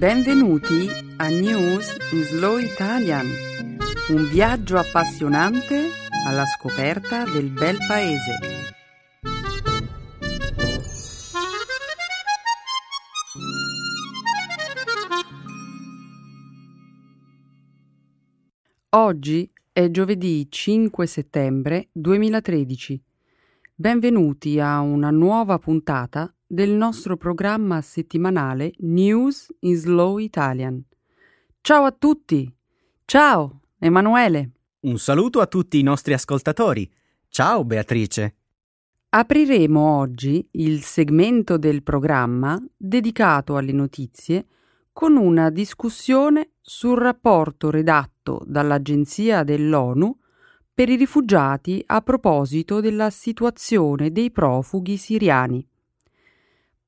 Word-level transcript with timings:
Benvenuti 0.00 0.88
a 1.18 1.28
News 1.28 1.94
in 2.12 2.22
Slow 2.22 2.56
Italian, 2.56 3.26
un 4.08 4.30
viaggio 4.30 4.78
appassionante 4.78 5.88
alla 6.26 6.46
scoperta 6.46 7.24
del 7.24 7.50
bel 7.50 7.76
paese. 7.86 8.38
Oggi 18.88 19.52
è 19.70 19.90
giovedì 19.90 20.46
5 20.48 21.06
settembre 21.06 21.90
2013. 21.92 23.04
Benvenuti 23.74 24.58
a 24.58 24.80
una 24.80 25.10
nuova 25.10 25.58
puntata 25.58 26.34
del 26.52 26.70
nostro 26.70 27.16
programma 27.16 27.80
settimanale 27.80 28.72
News 28.78 29.54
in 29.60 29.76
Slow 29.76 30.18
Italian. 30.18 30.82
Ciao 31.60 31.84
a 31.84 31.92
tutti! 31.92 32.52
Ciao, 33.04 33.60
Emanuele! 33.78 34.50
Un 34.80 34.98
saluto 34.98 35.38
a 35.38 35.46
tutti 35.46 35.78
i 35.78 35.84
nostri 35.84 36.12
ascoltatori. 36.12 36.90
Ciao 37.28 37.64
Beatrice. 37.64 38.34
Apriremo 39.10 39.96
oggi 39.96 40.44
il 40.54 40.82
segmento 40.82 41.56
del 41.56 41.84
programma 41.84 42.60
dedicato 42.76 43.54
alle 43.54 43.72
notizie 43.72 44.46
con 44.92 45.16
una 45.16 45.50
discussione 45.50 46.54
sul 46.60 46.98
rapporto 46.98 47.70
redatto 47.70 48.42
dall'Agenzia 48.44 49.44
dell'ONU 49.44 50.18
per 50.74 50.88
i 50.88 50.96
rifugiati 50.96 51.80
a 51.86 52.00
proposito 52.00 52.80
della 52.80 53.10
situazione 53.10 54.10
dei 54.10 54.32
profughi 54.32 54.96
siriani. 54.96 55.64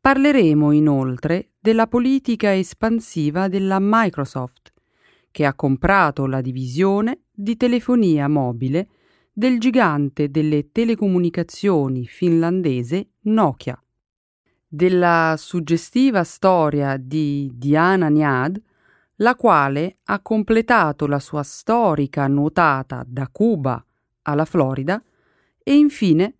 Parleremo 0.02 0.72
inoltre 0.72 1.52
della 1.60 1.86
politica 1.86 2.52
espansiva 2.52 3.46
della 3.46 3.78
Microsoft, 3.80 4.72
che 5.30 5.46
ha 5.46 5.54
comprato 5.54 6.26
la 6.26 6.40
divisione 6.40 7.20
di 7.30 7.56
telefonia 7.56 8.26
mobile 8.26 8.88
del 9.32 9.60
gigante 9.60 10.28
delle 10.28 10.72
telecomunicazioni 10.72 12.04
finlandese 12.04 13.10
Nokia. 13.26 13.80
Della 14.66 15.36
suggestiva 15.38 16.24
storia 16.24 16.96
di 16.96 17.52
Diana 17.54 18.08
Niad, 18.08 18.60
la 19.18 19.36
quale 19.36 19.98
ha 20.06 20.18
completato 20.20 21.06
la 21.06 21.20
sua 21.20 21.44
storica 21.44 22.26
nuotata 22.26 23.04
da 23.06 23.28
Cuba 23.30 23.86
alla 24.22 24.46
Florida, 24.46 25.00
e 25.62 25.76
infine 25.76 26.38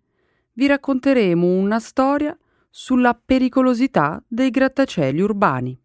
vi 0.51 0.67
racconteremo 0.67 1.47
una 1.47 1.79
storia 1.79 2.37
sulla 2.75 3.13
pericolosità 3.13 4.23
dei 4.27 4.49
grattacieli 4.49 5.21
urbani. 5.21 5.79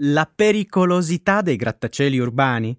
La 0.00 0.30
pericolosità 0.32 1.40
dei 1.40 1.56
grattacieli 1.56 2.18
urbani? 2.18 2.76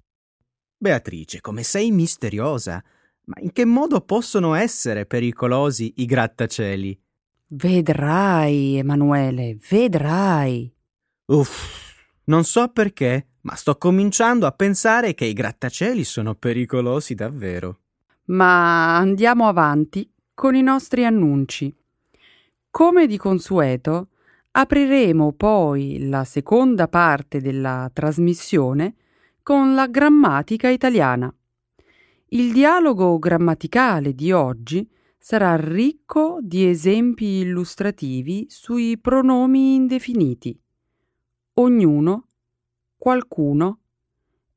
Beatrice, 0.77 1.41
come 1.41 1.63
sei 1.63 1.89
misteriosa. 1.89 2.83
Ma 3.23 3.35
in 3.39 3.51
che 3.51 3.65
modo 3.65 4.01
possono 4.01 4.53
essere 4.53 5.07
pericolosi 5.07 5.91
i 5.97 6.05
grattacieli? 6.05 7.01
Vedrai, 7.47 8.77
Emanuele, 8.77 9.57
vedrai. 9.67 10.71
Uff, 11.25 11.95
non 12.25 12.43
so 12.43 12.67
perché, 12.67 13.29
ma 13.41 13.55
sto 13.55 13.75
cominciando 13.75 14.45
a 14.45 14.51
pensare 14.51 15.15
che 15.15 15.25
i 15.25 15.33
grattacieli 15.33 16.03
sono 16.03 16.35
pericolosi 16.35 17.15
davvero. 17.15 17.79
Ma 18.25 18.97
andiamo 18.97 19.47
avanti 19.47 20.07
con 20.35 20.53
i 20.53 20.61
nostri 20.61 21.05
annunci. 21.05 21.75
Come 22.69 23.07
di 23.07 23.17
consueto, 23.17 24.09
apriremo 24.51 25.33
poi 25.33 26.07
la 26.07 26.23
seconda 26.23 26.87
parte 26.87 27.39
della 27.39 27.89
trasmissione 27.93 28.95
con 29.41 29.73
la 29.73 29.87
grammatica 29.87 30.69
italiana. 30.69 31.33
Il 32.29 32.51
dialogo 32.51 33.17
grammaticale 33.19 34.13
di 34.13 34.31
oggi 34.31 34.87
sarà 35.17 35.55
ricco 35.55 36.39
di 36.41 36.67
esempi 36.67 37.39
illustrativi 37.39 38.45
sui 38.49 38.97
pronomi 38.97 39.75
indefiniti. 39.75 40.59
Ognuno, 41.53 42.27
qualcuno 42.97 43.79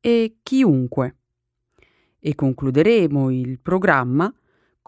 e 0.00 0.36
chiunque. 0.42 1.16
E 2.18 2.34
concluderemo 2.34 3.30
il 3.30 3.58
programma 3.60 4.32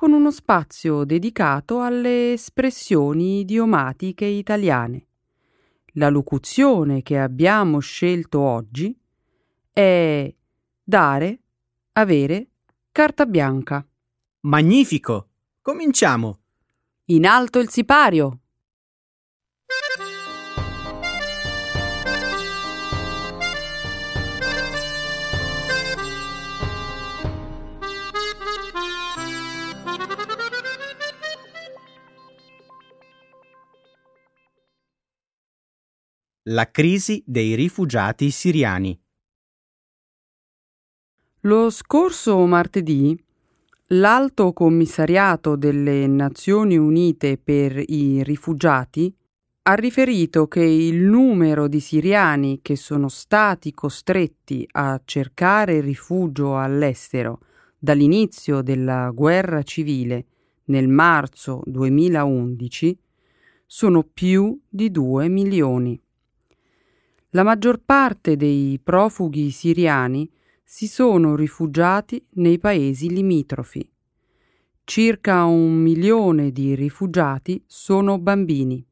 con 0.02 0.10
uno 0.14 0.32
spazio 0.32 1.04
dedicato 1.04 1.80
alle 1.80 2.32
espressioni 2.32 3.38
idiomatiche 3.38 4.24
italiane. 4.24 5.06
La 5.92 6.08
locuzione 6.08 7.02
che 7.02 7.20
abbiamo 7.20 7.78
scelto 7.78 8.40
oggi 8.40 8.98
è 9.70 10.34
dare, 10.82 11.40
avere, 11.92 12.48
carta 12.90 13.26
bianca. 13.26 13.86
Magnifico! 14.40 15.28
Cominciamo! 15.60 16.40
In 17.04 17.24
alto 17.24 17.60
il 17.60 17.68
sipario! 17.70 18.40
La 36.46 36.72
crisi 36.72 37.22
dei 37.24 37.54
rifugiati 37.54 38.32
siriani. 38.32 39.00
Lo 41.42 41.70
scorso 41.70 42.44
martedì 42.46 43.16
l'Alto 43.90 44.52
Commissariato 44.52 45.54
delle 45.54 46.08
Nazioni 46.08 46.76
Unite 46.76 47.38
per 47.38 47.80
i 47.86 48.24
rifugiati 48.24 49.14
ha 49.62 49.74
riferito 49.74 50.48
che 50.48 50.64
il 50.64 51.02
numero 51.02 51.68
di 51.68 51.78
siriani 51.78 52.58
che 52.60 52.74
sono 52.74 53.08
stati 53.08 53.72
costretti 53.72 54.66
a 54.72 55.00
cercare 55.04 55.80
rifugio 55.80 56.58
all'estero 56.58 57.38
dall'inizio 57.78 58.62
della 58.62 59.10
guerra 59.14 59.62
civile 59.62 60.26
nel 60.64 60.88
marzo 60.88 61.62
2011 61.66 62.98
sono 63.64 64.02
più 64.02 64.60
di 64.68 64.90
2 64.90 65.28
milioni. 65.28 66.01
La 67.34 67.44
maggior 67.44 67.80
parte 67.82 68.36
dei 68.36 68.78
profughi 68.82 69.50
siriani 69.50 70.30
si 70.62 70.86
sono 70.86 71.34
rifugiati 71.34 72.22
nei 72.32 72.58
paesi 72.58 73.08
limitrofi. 73.08 73.90
Circa 74.84 75.44
un 75.44 75.76
milione 75.76 76.52
di 76.52 76.74
rifugiati 76.74 77.64
sono 77.66 78.18
bambini. 78.18 78.86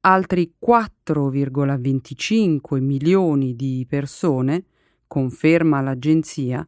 Altri 0.00 0.54
4,25 0.66 2.80
milioni 2.80 3.54
di 3.54 3.84
persone, 3.86 4.64
conferma 5.06 5.82
l'agenzia, 5.82 6.66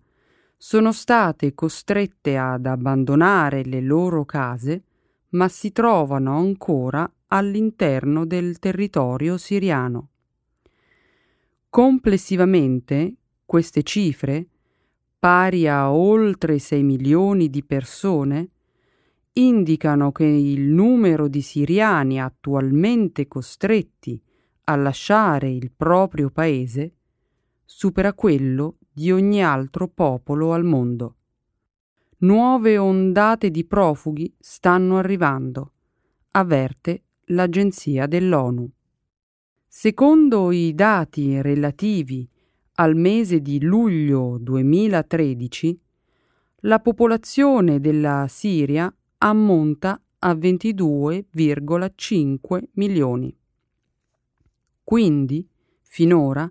sono 0.58 0.92
state 0.92 1.54
costrette 1.54 2.36
ad 2.36 2.66
abbandonare 2.66 3.64
le 3.64 3.80
loro 3.80 4.26
case, 4.26 4.82
ma 5.30 5.48
si 5.48 5.72
trovano 5.72 6.36
ancora 6.36 7.10
all'interno 7.28 8.26
del 8.26 8.58
territorio 8.58 9.38
siriano. 9.38 10.08
Complessivamente 11.72 13.14
queste 13.46 13.82
cifre, 13.82 14.46
pari 15.18 15.66
a 15.66 15.90
oltre 15.90 16.58
6 16.58 16.82
milioni 16.82 17.48
di 17.48 17.64
persone, 17.64 18.50
indicano 19.32 20.12
che 20.12 20.26
il 20.26 20.64
numero 20.64 21.28
di 21.28 21.40
siriani 21.40 22.20
attualmente 22.20 23.26
costretti 23.26 24.22
a 24.64 24.76
lasciare 24.76 25.50
il 25.50 25.72
proprio 25.74 26.28
paese 26.28 26.92
supera 27.64 28.12
quello 28.12 28.76
di 28.92 29.10
ogni 29.10 29.42
altro 29.42 29.88
popolo 29.88 30.52
al 30.52 30.64
mondo. 30.64 31.16
Nuove 32.18 32.76
ondate 32.76 33.50
di 33.50 33.64
profughi 33.64 34.30
stanno 34.38 34.98
arrivando, 34.98 35.72
avverte 36.32 37.04
l'agenzia 37.28 38.06
dell'ONU. 38.06 38.70
Secondo 39.74 40.52
i 40.52 40.74
dati 40.74 41.40
relativi 41.40 42.28
al 42.74 42.94
mese 42.94 43.40
di 43.40 43.58
luglio 43.58 44.36
2013, 44.38 45.80
la 46.56 46.78
popolazione 46.78 47.80
della 47.80 48.26
Siria 48.28 48.94
ammonta 49.18 49.98
a 50.18 50.34
22,5 50.34 52.64
milioni. 52.72 53.34
Quindi, 54.84 55.48
finora, 55.80 56.46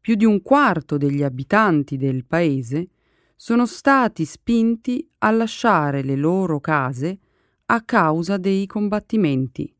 più 0.00 0.16
di 0.16 0.24
un 0.24 0.42
quarto 0.42 0.96
degli 0.96 1.22
abitanti 1.22 1.96
del 1.96 2.24
paese 2.24 2.88
sono 3.36 3.66
stati 3.66 4.24
spinti 4.24 5.08
a 5.18 5.30
lasciare 5.30 6.02
le 6.02 6.16
loro 6.16 6.58
case 6.58 7.20
a 7.66 7.82
causa 7.82 8.36
dei 8.36 8.66
combattimenti. 8.66 9.72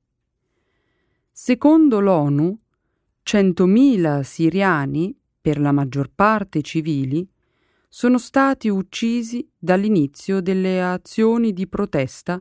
Secondo 1.33 1.99
l'ONU, 1.99 2.61
100.000 3.31 4.23
siriani, 4.23 5.15
per 5.39 5.61
la 5.61 5.71
maggior 5.71 6.11
parte 6.15 6.63
civili, 6.63 7.29
sono 7.87 8.17
stati 8.17 8.71
uccisi 8.71 9.47
dall'inizio 9.59 10.41
delle 10.41 10.83
azioni 10.83 11.53
di 11.53 11.67
protesta 11.67 12.41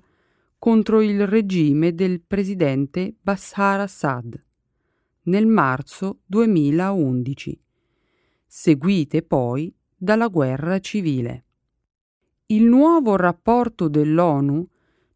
contro 0.58 1.02
il 1.02 1.28
regime 1.28 1.94
del 1.94 2.22
presidente 2.22 3.14
Bashar 3.20 3.82
Assad 3.82 4.42
nel 5.24 5.46
marzo 5.46 6.20
2011, 6.26 7.62
seguite 8.46 9.24
poi 9.24 9.76
dalla 9.94 10.28
guerra 10.30 10.80
civile. 10.80 11.44
Il 12.46 12.64
nuovo 12.64 13.18
rapporto 13.18 13.90
dell'ONU 13.90 14.66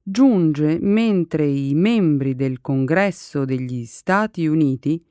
giunge 0.03 0.79
mentre 0.81 1.45
i 1.45 1.73
membri 1.75 2.35
del 2.35 2.59
Congresso 2.59 3.45
degli 3.45 3.85
Stati 3.85 4.45
Uniti 4.47 5.01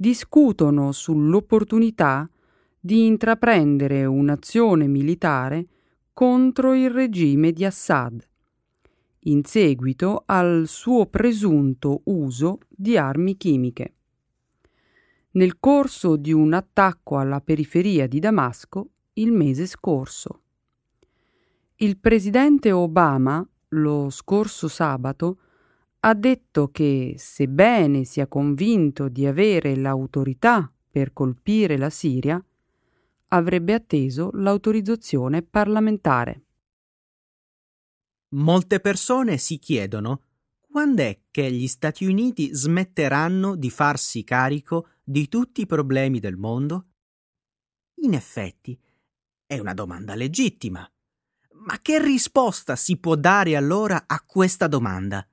discutono 0.00 0.92
sull'opportunità 0.92 2.26
di 2.80 3.04
intraprendere 3.04 4.06
un'azione 4.06 4.86
militare 4.86 5.66
contro 6.14 6.72
il 6.72 6.88
regime 6.88 7.52
di 7.52 7.66
Assad, 7.66 8.26
in 9.24 9.44
seguito 9.44 10.22
al 10.24 10.62
suo 10.66 11.04
presunto 11.04 12.00
uso 12.04 12.60
di 12.66 12.96
armi 12.96 13.36
chimiche. 13.36 13.94
Nel 15.32 15.58
corso 15.60 16.16
di 16.16 16.32
un 16.32 16.54
attacco 16.54 17.18
alla 17.18 17.42
periferia 17.42 18.06
di 18.06 18.20
Damasco 18.20 18.92
il 19.14 19.32
mese 19.32 19.66
scorso. 19.66 20.40
Il 21.76 21.98
presidente 21.98 22.72
Obama, 22.72 23.46
lo 23.68 24.08
scorso 24.08 24.66
sabato, 24.66 25.40
ha 26.00 26.14
detto 26.14 26.70
che, 26.70 27.14
sebbene 27.18 28.04
sia 28.04 28.26
convinto 28.26 29.08
di 29.08 29.26
avere 29.26 29.76
l'autorità 29.76 30.72
per 30.90 31.12
colpire 31.12 31.76
la 31.76 31.90
Siria, 31.90 32.42
avrebbe 33.28 33.74
atteso 33.74 34.30
l'autorizzazione 34.32 35.42
parlamentare. 35.42 36.44
Molte 38.32 38.80
persone 38.80 39.36
si 39.38 39.58
chiedono 39.58 40.22
quando 40.70 41.02
è 41.02 41.20
che 41.30 41.50
gli 41.50 41.66
Stati 41.66 42.04
Uniti 42.04 42.54
smetteranno 42.54 43.56
di 43.56 43.70
farsi 43.70 44.22
carico 44.22 44.88
di 45.02 45.28
tutti 45.28 45.62
i 45.62 45.66
problemi 45.66 46.20
del 46.20 46.36
mondo? 46.36 46.86
In 48.02 48.14
effetti, 48.14 48.78
è 49.46 49.58
una 49.58 49.74
domanda 49.74 50.14
legittima. 50.14 50.88
Ma 51.64 51.78
che 51.82 52.00
risposta 52.00 52.76
si 52.76 52.96
può 52.98 53.16
dare 53.16 53.56
allora 53.56 54.04
a 54.06 54.22
questa 54.24 54.68
domanda? 54.68 55.26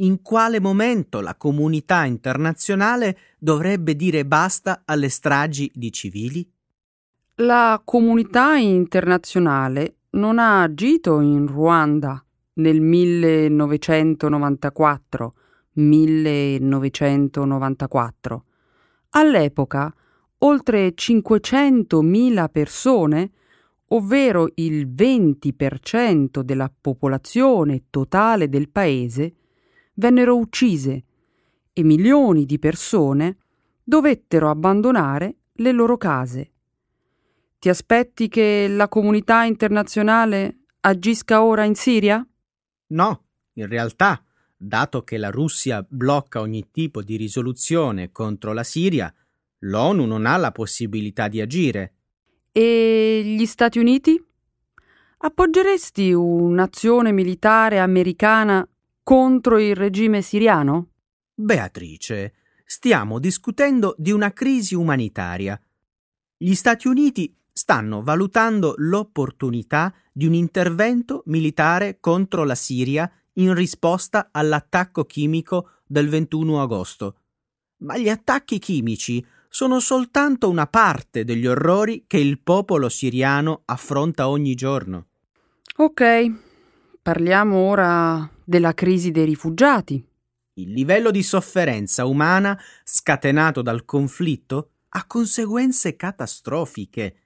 In 0.00 0.22
quale 0.22 0.60
momento 0.60 1.20
la 1.20 1.34
comunità 1.34 2.04
internazionale 2.04 3.18
dovrebbe 3.38 3.96
dire 3.96 4.24
basta 4.24 4.82
alle 4.84 5.08
stragi 5.08 5.68
di 5.74 5.90
civili? 5.92 6.48
La 7.36 7.80
comunità 7.84 8.56
internazionale 8.56 9.94
non 10.10 10.38
ha 10.38 10.62
agito 10.62 11.18
in 11.20 11.46
Ruanda 11.46 12.22
nel 12.54 12.80
1994. 12.80 15.34
1994. 15.78 18.44
All'epoca 19.10 19.94
oltre 20.38 20.94
500.000 20.94 22.48
persone, 22.50 23.30
ovvero 23.88 24.48
il 24.56 24.88
20% 24.88 26.40
della 26.40 26.68
popolazione 26.80 27.84
totale 27.90 28.48
del 28.48 28.68
paese, 28.68 29.34
vennero 29.98 30.36
uccise 30.36 31.04
e 31.72 31.82
milioni 31.82 32.44
di 32.44 32.58
persone 32.58 33.36
dovettero 33.82 34.48
abbandonare 34.50 35.36
le 35.54 35.72
loro 35.72 35.96
case. 35.96 36.52
Ti 37.58 37.68
aspetti 37.68 38.28
che 38.28 38.66
la 38.68 38.88
comunità 38.88 39.42
internazionale 39.42 40.58
agisca 40.80 41.42
ora 41.42 41.64
in 41.64 41.74
Siria? 41.74 42.24
No, 42.88 43.24
in 43.54 43.66
realtà, 43.66 44.22
dato 44.56 45.02
che 45.02 45.18
la 45.18 45.30
Russia 45.30 45.84
blocca 45.88 46.40
ogni 46.40 46.68
tipo 46.70 47.02
di 47.02 47.16
risoluzione 47.16 48.12
contro 48.12 48.52
la 48.52 48.62
Siria, 48.62 49.12
l'ONU 49.60 50.04
non 50.04 50.26
ha 50.26 50.36
la 50.36 50.52
possibilità 50.52 51.26
di 51.26 51.40
agire. 51.40 51.94
E 52.52 53.22
gli 53.24 53.46
Stati 53.46 53.78
Uniti? 53.78 54.24
Appoggeresti 55.20 56.12
un'azione 56.12 57.10
militare 57.10 57.80
americana 57.80 58.66
contro 59.08 59.58
il 59.58 59.74
regime 59.74 60.20
siriano? 60.20 60.88
Beatrice, 61.32 62.34
stiamo 62.66 63.18
discutendo 63.18 63.94
di 63.96 64.12
una 64.12 64.34
crisi 64.34 64.74
umanitaria. 64.74 65.58
Gli 66.36 66.52
Stati 66.52 66.88
Uniti 66.88 67.34
stanno 67.50 68.02
valutando 68.02 68.74
l'opportunità 68.76 69.94
di 70.12 70.26
un 70.26 70.34
intervento 70.34 71.22
militare 71.24 72.00
contro 72.00 72.44
la 72.44 72.54
Siria 72.54 73.10
in 73.36 73.54
risposta 73.54 74.28
all'attacco 74.30 75.06
chimico 75.06 75.70
del 75.86 76.10
21 76.10 76.60
agosto. 76.60 77.16
Ma 77.78 77.96
gli 77.96 78.10
attacchi 78.10 78.58
chimici 78.58 79.24
sono 79.48 79.80
soltanto 79.80 80.50
una 80.50 80.66
parte 80.66 81.24
degli 81.24 81.46
orrori 81.46 82.04
che 82.06 82.18
il 82.18 82.40
popolo 82.40 82.90
siriano 82.90 83.62
affronta 83.64 84.28
ogni 84.28 84.54
giorno. 84.54 85.06
Ok, 85.76 86.30
parliamo 87.00 87.56
ora 87.56 88.32
della 88.48 88.72
crisi 88.72 89.10
dei 89.10 89.26
rifugiati. 89.26 90.02
Il 90.54 90.72
livello 90.72 91.10
di 91.10 91.22
sofferenza 91.22 92.06
umana 92.06 92.58
scatenato 92.82 93.60
dal 93.60 93.84
conflitto 93.84 94.70
ha 94.88 95.04
conseguenze 95.06 95.96
catastrofiche. 95.96 97.16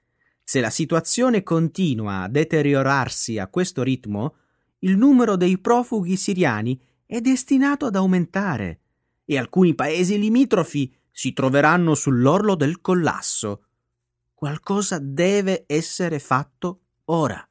Se 0.43 0.59
la 0.59 0.69
situazione 0.69 1.41
continua 1.41 2.23
a 2.23 2.27
deteriorarsi 2.27 3.39
a 3.39 3.47
questo 3.47 3.83
ritmo, 3.83 4.35
il 4.79 4.97
numero 4.97 5.37
dei 5.37 5.57
profughi 5.59 6.17
siriani 6.17 6.77
è 7.05 7.21
destinato 7.21 7.85
ad 7.85 7.95
aumentare 7.95 8.81
e 9.23 9.37
alcuni 9.37 9.75
paesi 9.75 10.19
limitrofi 10.19 10.93
si 11.09 11.31
troveranno 11.31 11.95
sull'orlo 11.95 12.55
del 12.55 12.81
collasso. 12.81 13.63
Qualcosa 14.33 14.99
deve 14.99 15.63
essere 15.67 16.19
fatto 16.19 16.81
ora. 17.05 17.47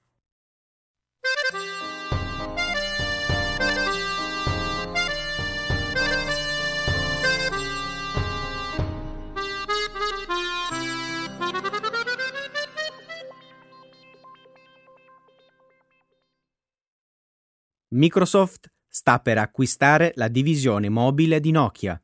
Microsoft 17.95 18.73
sta 18.89 19.19
per 19.19 19.37
acquistare 19.37 20.13
la 20.15 20.29
divisione 20.29 20.89
mobile 20.89 21.41
di 21.41 21.51
Nokia. 21.51 22.03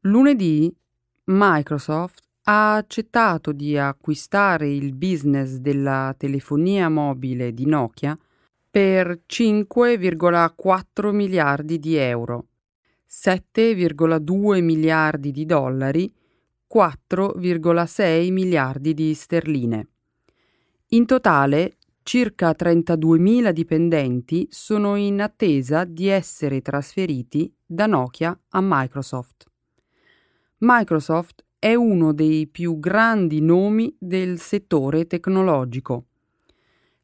Lunedì 0.00 0.70
Microsoft 1.24 2.22
ha 2.42 2.74
accettato 2.74 3.52
di 3.52 3.78
acquistare 3.78 4.70
il 4.70 4.94
business 4.94 5.54
della 5.54 6.14
telefonia 6.18 6.90
mobile 6.90 7.54
di 7.54 7.64
Nokia 7.64 8.18
per 8.70 9.22
5,4 9.26 11.10
miliardi 11.14 11.78
di 11.78 11.96
euro, 11.96 12.48
7,2 13.08 14.62
miliardi 14.62 15.30
di 15.30 15.46
dollari, 15.46 16.14
4,6 16.70 18.30
miliardi 18.30 18.92
di 18.92 19.14
sterline. 19.14 19.88
In 20.88 21.06
totale 21.06 21.78
circa 22.04 22.50
32.000 22.50 23.50
dipendenti 23.50 24.46
sono 24.50 24.94
in 24.94 25.22
attesa 25.22 25.84
di 25.84 26.06
essere 26.08 26.60
trasferiti 26.60 27.52
da 27.64 27.86
Nokia 27.86 28.38
a 28.50 28.60
Microsoft. 28.62 29.46
Microsoft 30.58 31.44
è 31.58 31.74
uno 31.74 32.12
dei 32.12 32.46
più 32.46 32.78
grandi 32.78 33.40
nomi 33.40 33.96
del 33.98 34.38
settore 34.38 35.06
tecnologico. 35.06 36.08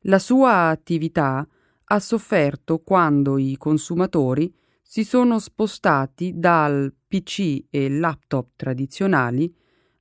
La 0.03 0.19
sua 0.19 0.69
attività 0.69 1.49
ha 1.85 1.99
sofferto 1.99 2.81
quando 2.81 3.39
i 3.39 3.57
consumatori 3.57 4.55
si 4.83 5.03
sono 5.03 5.39
spostati 5.39 6.35
dal 6.37 6.95
PC 7.09 7.65
e 7.71 7.89
laptop 7.89 8.51
tradizionali 8.55 9.53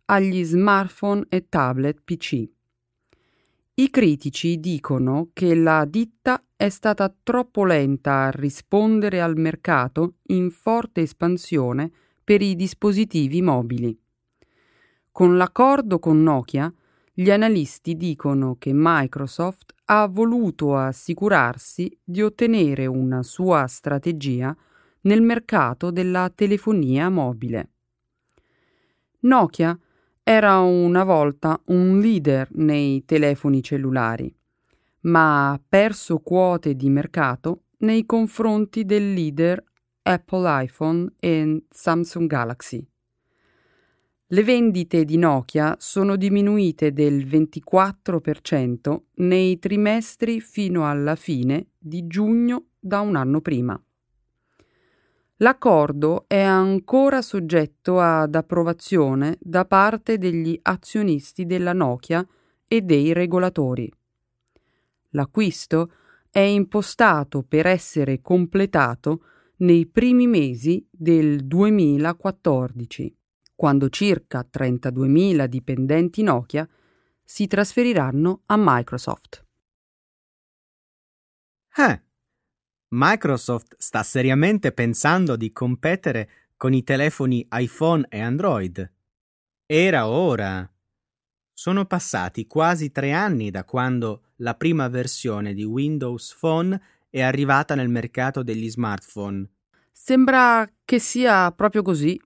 agli 0.06 0.44
smartphone 0.44 1.26
e 1.30 1.48
tablet 1.48 2.02
PC. 2.04 2.58
I 3.80 3.90
critici 3.92 4.60
dicono 4.60 5.30
che 5.32 5.56
la 5.56 5.86
ditta 5.86 6.44
è 6.58 6.68
stata 6.68 7.16
troppo 7.24 7.64
lenta 7.64 8.26
a 8.26 8.30
rispondere 8.30 9.22
al 9.22 9.38
mercato 9.38 10.16
in 10.24 10.52
forte 10.52 11.00
espansione 11.00 11.90
per 12.22 12.42
i 12.42 12.58
dispositivi 12.58 13.42
mobili. 13.42 13.98
Con 15.10 15.38
l'accordo 15.38 15.98
con 15.98 16.22
Nokia, 16.22 16.70
gli 17.14 17.32
analisti 17.32 17.96
dicono 17.96 18.58
che 18.60 18.72
Microsoft 18.74 19.74
ha 19.86 20.08
voluto 20.08 20.76
assicurarsi 20.76 21.98
di 22.04 22.22
ottenere 22.22 22.86
una 22.86 23.24
sua 23.24 23.66
strategia 23.68 24.54
nel 25.04 25.22
mercato 25.22 25.90
della 25.90 26.30
telefonia 26.36 27.08
mobile. 27.08 27.70
Nokia 29.20 29.80
era 30.32 30.60
una 30.60 31.04
volta 31.04 31.60
un 31.70 31.98
leader 32.00 32.50
nei 32.52 33.04
telefoni 33.04 33.64
cellulari, 33.64 34.32
ma 35.02 35.50
ha 35.50 35.62
perso 35.68 36.20
quote 36.20 36.76
di 36.76 36.88
mercato 36.88 37.64
nei 37.80 38.06
confronti 38.06 38.86
del 38.86 39.12
leader 39.12 39.60
Apple 40.04 40.66
iPhone 40.66 41.14
e 41.20 41.64
Samsung 41.68 42.28
Galaxy. 42.28 42.88
Le 44.28 44.44
vendite 44.44 45.04
di 45.04 45.18
Nokia 45.18 45.76
sono 45.80 46.16
diminuite 46.16 46.94
del 46.94 47.26
24% 47.26 48.98
nei 49.16 49.58
trimestri 49.58 50.42
fino 50.42 50.88
alla 50.88 51.16
fine 51.16 51.70
di 51.76 52.06
giugno 52.06 52.66
da 52.80 53.00
un 53.00 53.16
anno 53.16 53.42
prima. 53.42 53.84
L'accordo 55.42 56.26
è 56.28 56.42
ancora 56.42 57.22
soggetto 57.22 58.00
ad 58.00 58.36
approvazione 58.36 59.38
da 59.40 59.66
parte 59.66 60.18
degli 60.18 60.58
azionisti 60.62 61.46
della 61.46 61.74
Nokia 61.74 62.26
e 62.68 62.82
dei 62.82 63.14
regolatori. 63.14 63.92
L'acquisto 65.10 65.92
è 66.30 66.40
impostato 66.40 67.44
per 67.44 67.66
essere 67.66 68.22
completato 68.22 69.24
nei 69.58 69.88
primi 69.88 70.28
mesi 70.28 70.86
del 70.92 71.46
2014 71.46 73.14
quando 73.60 73.90
circa 73.90 74.48
32.000 74.50 75.46
dipendenti 75.48 76.24
Nokia 76.24 76.66
si 77.22 77.46
trasferiranno 77.46 78.44
a 78.46 78.56
Microsoft. 78.58 79.46
Eh, 81.76 82.02
Microsoft 82.92 83.76
sta 83.78 84.02
seriamente 84.02 84.72
pensando 84.72 85.36
di 85.36 85.52
competere 85.52 86.30
con 86.58 86.74
i 86.74 86.84
telefoni 86.84 87.48
iPhone 87.52 88.08
e 88.10 88.20
Android. 88.20 88.92
Era 89.68 90.08
ora. 90.08 90.68
Sono 91.54 91.86
passati 91.86 92.48
quasi 92.48 92.92
tre 92.92 93.12
anni 93.12 93.52
da 93.52 93.64
quando 93.64 94.24
la 94.38 94.56
prima 94.56 94.88
versione 94.88 95.54
di 95.54 95.64
Windows 95.64 96.36
Phone 96.40 96.82
è 97.12 97.22
arrivata 97.22 97.76
nel 97.76 97.90
mercato 97.90 98.42
degli 98.42 98.68
smartphone. 98.68 99.48
Sembra 99.92 100.68
che 100.84 100.98
sia 100.98 101.52
proprio 101.52 101.84
così. 101.84 102.20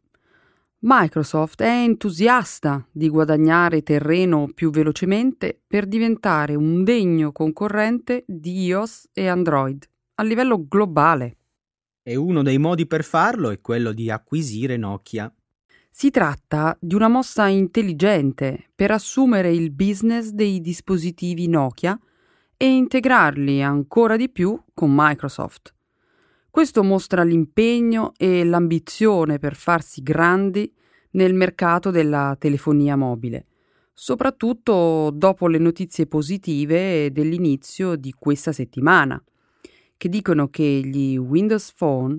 Microsoft 0.85 1.61
è 1.61 1.83
entusiasta 1.83 2.87
di 2.89 3.09
guadagnare 3.09 3.83
terreno 3.83 4.49
più 4.53 4.69
velocemente 4.69 5.61
per 5.67 5.87
diventare 5.87 6.55
un 6.55 6.85
degno 6.85 7.33
concorrente 7.33 8.23
di 8.27 8.63
iOS 8.63 9.09
e 9.11 9.27
Android 9.27 9.91
a 10.15 10.23
livello 10.23 10.65
globale. 10.67 11.37
E 12.03 12.15
uno 12.15 12.43
dei 12.43 12.57
modi 12.57 12.85
per 12.85 13.03
farlo 13.03 13.49
è 13.49 13.61
quello 13.61 13.93
di 13.93 14.09
acquisire 14.11 14.77
Nokia. 14.77 15.33
Si 15.89 16.09
tratta 16.09 16.75
di 16.79 16.95
una 16.95 17.07
mossa 17.07 17.47
intelligente 17.47 18.71
per 18.75 18.91
assumere 18.91 19.51
il 19.51 19.71
business 19.71 20.29
dei 20.29 20.59
dispositivi 20.59 21.47
Nokia 21.47 21.97
e 22.57 22.65
integrarli 22.67 23.61
ancora 23.61 24.15
di 24.15 24.29
più 24.29 24.59
con 24.73 24.91
Microsoft. 24.93 25.73
Questo 26.49 26.83
mostra 26.83 27.23
l'impegno 27.23 28.11
e 28.17 28.43
l'ambizione 28.43 29.39
per 29.39 29.55
farsi 29.55 30.03
grandi 30.03 30.71
nel 31.11 31.33
mercato 31.33 31.89
della 31.89 32.35
telefonia 32.37 32.95
mobile, 32.95 33.47
soprattutto 33.93 35.11
dopo 35.11 35.47
le 35.47 35.57
notizie 35.57 36.05
positive 36.05 37.11
dell'inizio 37.11 37.95
di 37.95 38.13
questa 38.17 38.51
settimana, 38.51 39.23
che 40.03 40.09
dicono 40.09 40.49
che 40.49 40.81
gli 40.83 41.15
Windows 41.15 41.71
Phone 41.71 42.17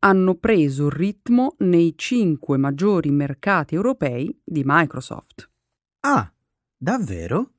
hanno 0.00 0.34
preso 0.34 0.90
ritmo 0.90 1.54
nei 1.60 1.94
cinque 1.96 2.58
maggiori 2.58 3.10
mercati 3.10 3.74
europei 3.74 4.38
di 4.44 4.60
Microsoft. 4.62 5.48
Ah, 6.00 6.30
davvero? 6.76 7.52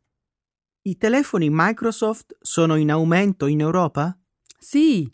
I 0.84 0.96
telefoni 0.98 1.48
Microsoft 1.50 2.38
sono 2.40 2.76
in 2.76 2.92
aumento 2.92 3.48
in 3.48 3.62
Europa? 3.62 4.16
Sì, 4.60 5.12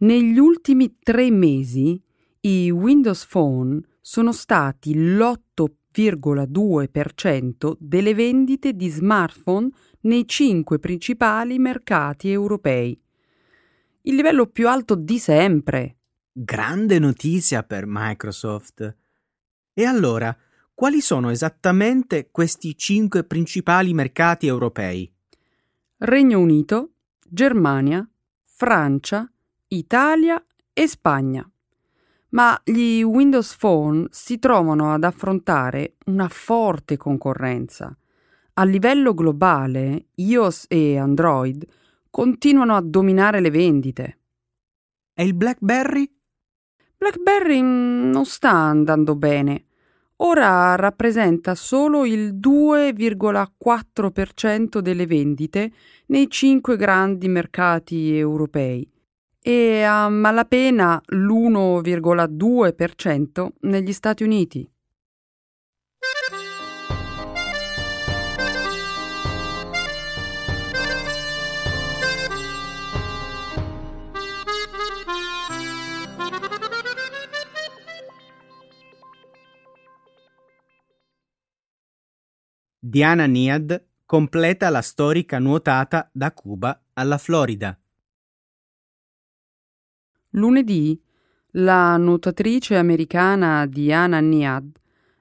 negli 0.00 0.36
ultimi 0.36 0.98
tre 1.02 1.30
mesi 1.30 1.98
i 2.40 2.70
Windows 2.70 3.24
Phone 3.24 3.80
sono 4.02 4.32
stati 4.32 4.94
l'8,2% 4.94 7.76
delle 7.78 8.12
vendite 8.12 8.74
di 8.74 8.90
smartphone 8.90 9.70
nei 10.00 10.28
cinque 10.28 10.78
principali 10.78 11.58
mercati 11.58 12.30
europei. 12.30 13.00
Il 14.06 14.16
livello 14.16 14.44
più 14.48 14.68
alto 14.68 14.96
di 14.96 15.18
sempre. 15.18 15.96
Grande 16.30 16.98
notizia 16.98 17.62
per 17.62 17.84
Microsoft. 17.86 18.96
E 19.72 19.84
allora, 19.84 20.36
quali 20.74 21.00
sono 21.00 21.30
esattamente 21.30 22.28
questi 22.30 22.76
cinque 22.76 23.24
principali 23.24 23.94
mercati 23.94 24.46
europei? 24.46 25.10
Regno 25.96 26.38
Unito, 26.38 26.90
Germania, 27.26 28.06
Francia, 28.42 29.26
Italia 29.68 30.44
e 30.74 30.86
Spagna. 30.86 31.50
Ma 32.30 32.60
gli 32.62 33.00
Windows 33.00 33.56
Phone 33.56 34.08
si 34.10 34.38
trovano 34.38 34.92
ad 34.92 35.04
affrontare 35.04 35.94
una 36.06 36.28
forte 36.28 36.98
concorrenza. 36.98 37.96
A 38.52 38.64
livello 38.64 39.14
globale, 39.14 40.08
iOS 40.16 40.66
e 40.68 40.98
Android 40.98 41.66
continuano 42.14 42.76
a 42.76 42.80
dominare 42.80 43.40
le 43.40 43.50
vendite. 43.50 44.18
E 45.12 45.24
il 45.24 45.34
BlackBerry? 45.34 46.08
BlackBerry 46.96 47.60
non 47.60 48.24
sta 48.24 48.52
andando 48.52 49.16
bene. 49.16 49.64
Ora 50.18 50.76
rappresenta 50.76 51.56
solo 51.56 52.04
il 52.04 52.36
2,4% 52.36 54.78
delle 54.78 55.06
vendite 55.06 55.72
nei 56.06 56.30
cinque 56.30 56.76
grandi 56.76 57.26
mercati 57.26 58.16
europei 58.16 58.88
e 59.40 59.82
a 59.82 60.08
malapena 60.08 61.02
l'1,2% 61.06 63.48
negli 63.62 63.92
Stati 63.92 64.22
Uniti. 64.22 64.70
Diana 82.86 83.24
Niad 83.24 83.82
completa 84.04 84.68
la 84.68 84.82
storica 84.82 85.38
nuotata 85.38 86.10
da 86.12 86.32
Cuba 86.32 86.82
alla 86.92 87.16
Florida. 87.16 87.74
Lunedì 90.32 91.02
la 91.52 91.96
nuotatrice 91.96 92.76
americana 92.76 93.64
Diana 93.64 94.20
Niad 94.20 94.70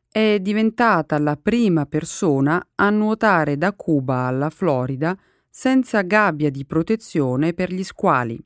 è 0.10 0.40
diventata 0.42 1.18
la 1.20 1.38
prima 1.38 1.86
persona 1.86 2.72
a 2.76 2.90
nuotare 2.90 3.56
da 3.56 3.72
Cuba 3.72 4.26
alla 4.26 4.50
Florida 4.50 5.18
senza 5.50 6.02
gabbia 6.02 6.50
di 6.50 6.66
protezione 6.66 7.54
per 7.54 7.72
gli 7.72 7.86
squali. 7.86 8.38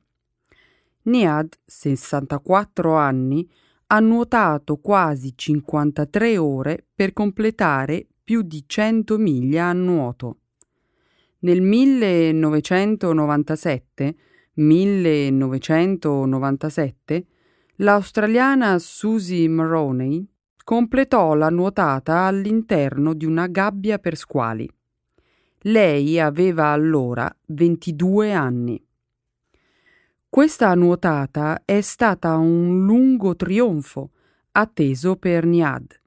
Niad, 1.06 1.58
64 1.64 2.94
anni, 2.94 3.50
ha 3.88 3.98
nuotato 3.98 4.76
quasi 4.76 5.32
53 5.34 6.38
ore 6.38 6.86
per 6.94 7.12
completare 7.12 8.06
più 8.28 8.42
di 8.42 8.64
100 8.66 9.16
miglia 9.16 9.68
a 9.68 9.72
nuoto. 9.72 10.40
Nel 11.38 11.62
1997 11.62 14.16
1997, 14.52 17.26
l'australiana 17.76 18.78
Susie 18.78 19.48
Maroney 19.48 20.22
completò 20.62 21.32
la 21.32 21.48
nuotata 21.48 22.24
all'interno 22.24 23.14
di 23.14 23.24
una 23.24 23.46
gabbia 23.46 23.98
per 23.98 24.14
squali. 24.14 24.70
Lei 25.60 26.20
aveva 26.20 26.66
allora 26.66 27.34
22 27.46 28.34
anni. 28.34 28.86
Questa 30.28 30.74
nuotata 30.74 31.62
è 31.64 31.80
stata 31.80 32.36
un 32.36 32.84
lungo 32.84 33.34
trionfo 33.36 34.10
atteso 34.50 35.16
per 35.16 35.46
Niad. 35.46 35.97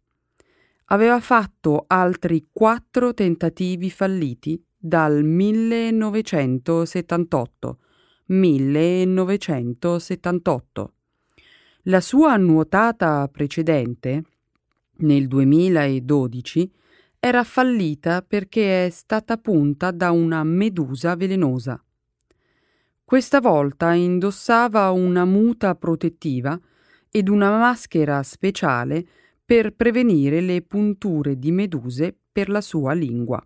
Aveva 0.91 1.21
fatto 1.21 1.86
altri 1.88 2.50
quattro 2.51 3.13
tentativi 3.13 3.89
falliti 3.89 4.62
dal 4.77 5.24
1978 5.24 7.77
1978. 8.25 10.93
La 11.83 12.01
sua 12.01 12.36
nuotata 12.36 13.25
precedente, 13.31 14.24
nel 14.98 15.29
2012, 15.29 16.69
era 17.19 17.45
fallita 17.45 18.21
perché 18.21 18.88
è 18.88 18.89
stata 18.89 19.38
punta 19.38 19.91
da 19.91 20.12
una 20.12 20.43
medusa 20.43 21.15
velenosa. 21.15 21.81
Questa 23.05 23.39
volta 23.39 23.93
indossava 23.93 24.91
una 24.91 25.24
muta 25.24 25.74
protettiva 25.74 26.60
ed 27.10 27.29
una 27.29 27.57
maschera 27.57 28.21
speciale 28.24 29.05
per 29.51 29.74
prevenire 29.74 30.39
le 30.39 30.62
punture 30.62 31.38
di 31.38 31.51
meduse 31.51 32.17
per 32.31 32.48
la 32.48 32.62
sua 32.62 32.93
lingua. 32.93 33.46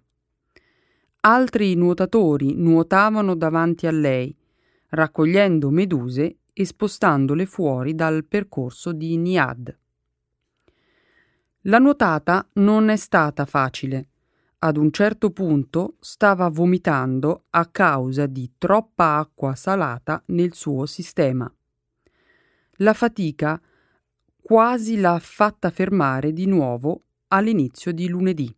Altri 1.22 1.74
nuotatori 1.74 2.54
nuotavano 2.54 3.34
davanti 3.34 3.88
a 3.88 3.92
lei, 3.92 4.38
raccogliendo 4.90 5.72
meduse 5.72 6.42
e 6.54 6.64
spostandole 6.64 7.48
fuori 7.48 7.96
dal 7.96 8.24
percorso 8.24 8.92
di 8.92 9.18
Niad. 9.18 9.76
La 11.62 11.80
nuotata 11.80 12.48
non 12.54 12.90
è 12.90 12.98
stata 12.98 13.46
facile. 13.46 14.10
Ad 14.60 14.78
un 14.78 14.92
certo 14.92 15.32
punto 15.32 15.96
stava 16.02 16.50
vomitando 16.50 17.46
a 17.50 17.66
causa 17.66 18.28
di 18.28 18.52
troppa 18.60 19.18
acqua 19.18 19.56
salata 19.56 20.22
nel 20.28 20.54
suo 20.54 20.86
sistema. 20.86 21.52
La 22.74 22.94
fatica 22.94 23.60
quasi 24.48 25.00
l'ha 25.00 25.18
fatta 25.18 25.72
fermare 25.72 26.32
di 26.32 26.46
nuovo 26.46 27.06
all'inizio 27.30 27.92
di 27.92 28.08
lunedì. 28.08 28.56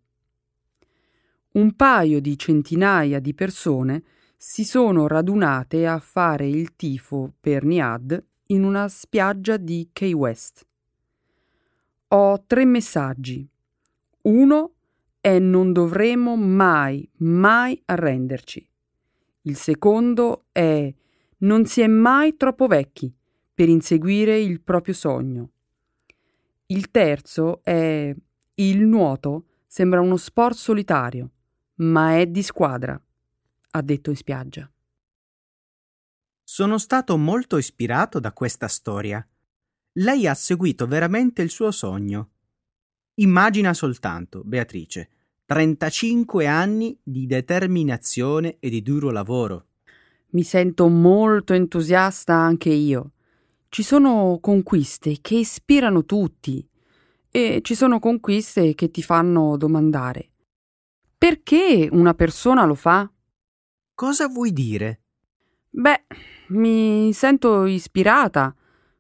Un 1.53 1.75
paio 1.77 2.19
di 2.19 2.37
centinaia 2.37 3.21
di 3.21 3.33
persone 3.33 4.03
si 4.35 4.65
sono 4.65 5.07
radunate 5.07 5.87
a 5.87 5.97
fare 5.99 6.45
il 6.45 6.75
tifo 6.75 7.31
per 7.39 7.63
Niad 7.63 8.21
in 8.47 8.65
una 8.65 8.89
spiaggia 8.89 9.55
di 9.55 9.87
Key 9.93 10.11
West. 10.11 10.67
Ho 12.09 12.43
tre 12.45 12.65
messaggi. 12.65 13.47
Uno 14.23 14.73
è 15.21 15.39
non 15.39 15.71
dovremo 15.71 16.35
mai, 16.35 17.09
mai 17.19 17.81
arrenderci. 17.85 18.69
Il 19.43 19.55
secondo 19.55 20.47
è 20.51 20.93
non 21.37 21.65
si 21.65 21.79
è 21.79 21.87
mai 21.87 22.35
troppo 22.35 22.67
vecchi 22.67 23.09
per 23.53 23.69
inseguire 23.69 24.37
il 24.37 24.59
proprio 24.59 24.93
sogno. 24.93 25.51
Il 26.67 26.91
terzo 26.91 27.63
è 27.63 28.15
il 28.55 28.79
nuoto 28.85 29.45
sembra 29.67 30.01
uno 30.01 30.17
sport 30.17 30.55
solitario, 30.55 31.31
ma 31.75 32.17
è 32.17 32.27
di 32.27 32.43
squadra, 32.43 32.99
ha 33.71 33.81
detto 33.81 34.09
in 34.09 34.15
spiaggia. 34.15 34.71
Sono 36.43 36.77
stato 36.77 37.17
molto 37.17 37.57
ispirato 37.57 38.19
da 38.19 38.31
questa 38.31 38.67
storia 38.67 39.25
lei 39.99 40.27
ha 40.27 40.33
seguito 40.35 40.85
veramente 40.85 41.41
il 41.41 41.49
suo 41.49 41.71
sogno. 41.71 42.29
Immagina 43.15 43.73
soltanto, 43.73 44.43
Beatrice, 44.43 45.09
35 45.45 46.45
anni 46.45 46.97
di 47.01 47.25
determinazione 47.25 48.57
e 48.59 48.69
di 48.69 48.83
duro 48.83 49.09
lavoro. 49.09 49.65
Mi 50.31 50.43
sento 50.43 50.87
molto 50.87 51.53
entusiasta 51.53 52.35
anche 52.35 52.69
io. 52.69 53.13
Ci 53.77 53.83
sono 53.83 54.39
conquiste 54.41 55.19
che 55.21 55.35
ispirano 55.35 56.03
tutti 56.03 56.67
e 57.29 57.59
ci 57.61 57.75
sono 57.75 57.99
conquiste 57.99 58.73
che 58.73 58.89
ti 58.89 59.03
fanno 59.03 59.55
domandare 59.55 60.31
perché 61.15 61.87
una 61.91 62.15
persona 62.15 62.65
lo 62.65 62.73
fa? 62.73 63.07
Cosa 63.93 64.27
vuoi 64.29 64.51
dire? 64.51 65.01
Beh, 65.69 66.05
mi 66.47 67.13
sento 67.13 67.65
ispirata 67.65 68.51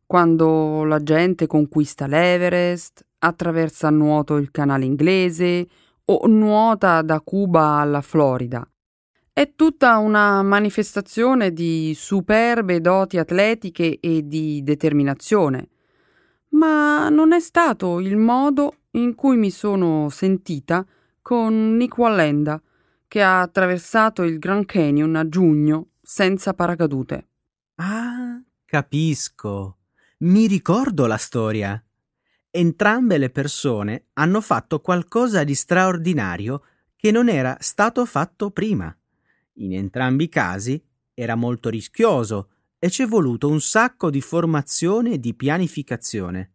quando 0.05 0.83
la 0.83 1.01
gente 1.01 1.47
conquista 1.47 2.05
l'Everest, 2.05 3.03
attraversa 3.17 3.87
a 3.87 3.89
nuoto 3.89 4.35
il 4.35 4.51
canale 4.51 4.85
inglese 4.85 5.67
o 6.05 6.27
nuota 6.27 7.01
da 7.01 7.19
Cuba 7.21 7.79
alla 7.79 8.01
Florida. 8.01 8.63
È 9.37 9.53
tutta 9.55 9.97
una 9.97 10.41
manifestazione 10.41 11.53
di 11.53 11.93
superbe 11.95 12.81
doti 12.81 13.19
atletiche 13.19 13.99
e 13.99 14.25
di 14.25 14.63
determinazione. 14.63 15.67
Ma 16.53 17.07
non 17.09 17.33
è 17.33 17.39
stato 17.39 17.99
il 17.99 18.17
modo 18.17 18.77
in 18.93 19.13
cui 19.13 19.37
mi 19.37 19.51
sono 19.51 20.09
sentita 20.09 20.83
con 21.21 21.75
Nick 21.75 21.99
Wallenda, 21.99 22.59
che 23.07 23.21
ha 23.21 23.41
attraversato 23.41 24.23
il 24.23 24.39
Grand 24.39 24.65
Canyon 24.65 25.15
a 25.15 25.29
giugno 25.29 25.89
senza 26.01 26.55
paracadute. 26.55 27.27
Ah, 27.75 28.41
capisco. 28.65 29.77
Mi 30.21 30.47
ricordo 30.47 31.05
la 31.05 31.17
storia. 31.17 31.79
Entrambe 32.49 33.19
le 33.19 33.29
persone 33.29 34.05
hanno 34.13 34.41
fatto 34.41 34.81
qualcosa 34.81 35.43
di 35.43 35.53
straordinario 35.53 36.63
che 36.95 37.11
non 37.11 37.29
era 37.29 37.55
stato 37.59 38.03
fatto 38.07 38.49
prima. 38.49 38.91
In 39.59 39.73
entrambi 39.73 40.25
i 40.25 40.29
casi 40.29 40.81
era 41.13 41.35
molto 41.35 41.69
rischioso 41.69 42.49
e 42.79 42.89
ci 42.89 43.03
è 43.03 43.07
voluto 43.07 43.49
un 43.49 43.59
sacco 43.59 44.09
di 44.09 44.21
formazione 44.21 45.13
e 45.13 45.19
di 45.19 45.33
pianificazione. 45.33 46.51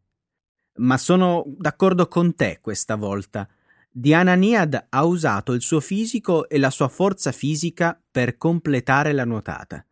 Ma 0.75 0.97
sono 0.97 1.45
d'accordo 1.47 2.07
con 2.07 2.35
te 2.35 2.59
questa 2.61 2.97
volta. 2.97 3.49
Diana 3.91 4.35
Niad 4.35 4.87
ha 4.89 5.05
usato 5.05 5.53
il 5.53 5.61
suo 5.61 5.81
fisico 5.81 6.49
e 6.49 6.59
la 6.59 6.71
sua 6.71 6.89
forza 6.89 7.33
fisica 7.33 8.01
per 8.11 8.37
completare 8.37 9.13
la 9.13 9.25
nuotata. 9.25 9.85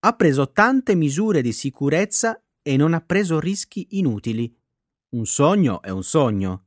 Ha 0.00 0.12
preso 0.14 0.52
tante 0.52 0.94
misure 0.94 1.42
di 1.42 1.52
sicurezza 1.52 2.40
e 2.62 2.76
non 2.76 2.94
ha 2.94 3.00
preso 3.00 3.40
rischi 3.40 3.98
inutili. 3.98 4.54
Un 5.10 5.26
sogno 5.26 5.82
è 5.82 5.90
un 5.90 6.02
sogno. 6.02 6.64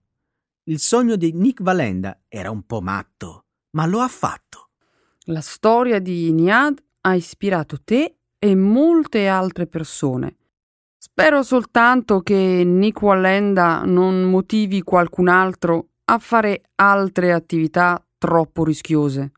Il 0.63 0.80
sogno 0.80 1.15
di 1.15 1.32
Nick 1.32 1.63
Valenda 1.63 2.23
era 2.28 2.52
un 2.52 2.65
po' 2.65 2.82
matto, 2.82 3.45
ma 3.71 3.86
lo 3.86 4.00
ha 4.02 4.08
fatto. 4.08 4.66
La 5.29 5.41
storia 5.41 5.99
di 5.99 6.31
Niad 6.31 6.81
ha 7.01 7.13
ispirato 7.13 7.81
te 7.83 8.15
e 8.39 8.55
molte 8.55 9.27
altre 9.27 9.67
persone. 9.67 10.37
Spero 10.97 11.43
soltanto 11.43 12.21
che 12.21 12.63
Nick 12.65 13.01
Wallenda 13.01 13.83
non 13.83 14.23
motivi 14.29 14.81
qualcun 14.83 15.27
altro 15.27 15.89
a 16.05 16.17
fare 16.17 16.61
altre 16.75 17.33
attività 17.33 18.01
troppo 18.17 18.63
rischiose. 18.63 19.31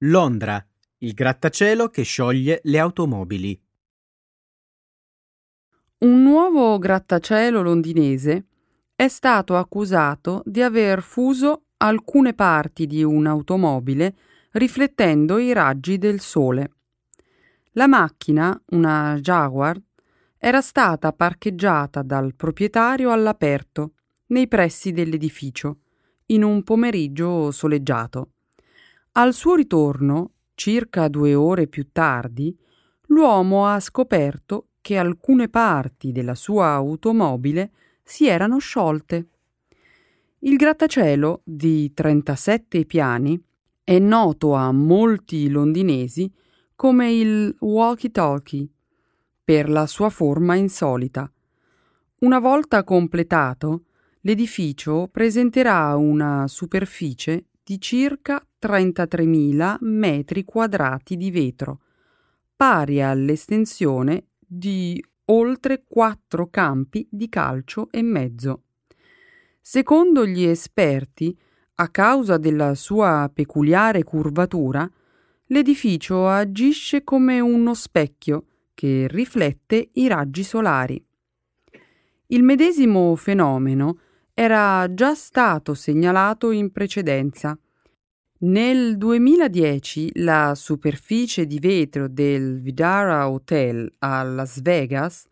Londra, 0.00 0.62
il 0.98 1.14
grattacielo 1.14 1.88
che 1.88 2.02
scioglie 2.02 2.60
le 2.64 2.78
automobili. 2.78 3.58
Un 6.00 6.22
nuovo 6.22 6.76
grattacielo 6.76 7.62
londinese 7.62 8.46
è 8.94 9.08
stato 9.08 9.56
accusato 9.56 10.42
di 10.44 10.60
aver 10.60 11.00
fuso 11.00 11.68
alcune 11.78 12.34
parti 12.34 12.86
di 12.86 13.02
un'automobile 13.02 14.14
riflettendo 14.52 15.38
i 15.38 15.54
raggi 15.54 15.96
del 15.96 16.20
sole. 16.20 16.72
La 17.72 17.86
macchina, 17.86 18.62
una 18.72 19.16
Jaguar, 19.18 19.80
era 20.36 20.60
stata 20.60 21.14
parcheggiata 21.14 22.02
dal 22.02 22.34
proprietario 22.34 23.12
all'aperto, 23.12 23.94
nei 24.26 24.46
pressi 24.46 24.92
dell'edificio, 24.92 25.78
in 26.26 26.42
un 26.42 26.62
pomeriggio 26.64 27.50
soleggiato. 27.50 28.32
Al 29.18 29.32
suo 29.32 29.54
ritorno, 29.54 30.32
circa 30.54 31.08
due 31.08 31.34
ore 31.34 31.68
più 31.68 31.88
tardi, 31.90 32.54
l'uomo 33.06 33.66
ha 33.66 33.80
scoperto 33.80 34.68
che 34.82 34.98
alcune 34.98 35.48
parti 35.48 36.12
della 36.12 36.34
sua 36.34 36.72
automobile 36.72 37.70
si 38.02 38.26
erano 38.26 38.58
sciolte. 38.58 39.28
Il 40.40 40.56
grattacielo, 40.56 41.40
di 41.44 41.94
37 41.94 42.84
piani, 42.84 43.42
è 43.82 43.98
noto 43.98 44.52
a 44.52 44.70
molti 44.70 45.48
londinesi 45.48 46.30
come 46.74 47.10
il 47.10 47.56
walkie-talkie, 47.58 48.68
per 49.42 49.70
la 49.70 49.86
sua 49.86 50.10
forma 50.10 50.56
insolita. 50.56 51.32
Una 52.18 52.38
volta 52.38 52.84
completato, 52.84 53.84
l'edificio 54.20 55.08
presenterà 55.10 55.96
una 55.96 56.46
superficie 56.48 57.46
di 57.64 57.80
circa 57.80 58.46
33.000 58.66 59.76
metri 59.80 60.44
quadrati 60.44 61.16
di 61.16 61.30
vetro, 61.30 61.80
pari 62.56 63.00
all'estensione 63.00 64.30
di 64.38 65.02
oltre 65.26 65.84
quattro 65.86 66.48
campi 66.48 67.06
di 67.10 67.28
calcio 67.28 67.88
e 67.90 68.02
mezzo. 68.02 68.62
Secondo 69.60 70.26
gli 70.26 70.44
esperti, 70.44 71.36
a 71.76 71.88
causa 71.88 72.36
della 72.38 72.74
sua 72.74 73.30
peculiare 73.32 74.02
curvatura, 74.02 74.88
l'edificio 75.46 76.26
agisce 76.26 77.04
come 77.04 77.40
uno 77.40 77.74
specchio 77.74 78.46
che 78.74 79.06
riflette 79.08 79.90
i 79.94 80.08
raggi 80.08 80.42
solari. 80.42 81.04
Il 82.28 82.42
medesimo 82.42 83.14
fenomeno 83.14 83.98
era 84.34 84.92
già 84.92 85.14
stato 85.14 85.74
segnalato 85.74 86.50
in 86.50 86.70
precedenza. 86.72 87.58
Nel 88.38 88.98
2010 88.98 90.20
la 90.20 90.52
superficie 90.54 91.46
di 91.46 91.58
vetro 91.58 92.06
del 92.06 92.60
Vidara 92.60 93.30
Hotel 93.30 93.90
a 94.00 94.22
Las 94.24 94.60
Vegas 94.60 95.24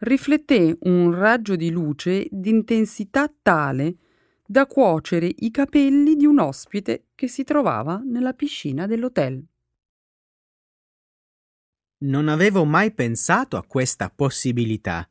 rifletté 0.00 0.76
un 0.80 1.14
raggio 1.14 1.56
di 1.56 1.70
luce 1.70 2.28
d'intensità 2.30 3.32
tale 3.40 3.96
da 4.44 4.66
cuocere 4.66 5.32
i 5.34 5.50
capelli 5.50 6.14
di 6.14 6.26
un 6.26 6.40
ospite 6.40 7.06
che 7.14 7.26
si 7.26 7.42
trovava 7.42 8.02
nella 8.04 8.34
piscina 8.34 8.86
dell'hotel. 8.86 9.42
Non 12.00 12.28
avevo 12.28 12.66
mai 12.66 12.92
pensato 12.92 13.56
a 13.56 13.64
questa 13.64 14.10
possibilità. 14.10 15.08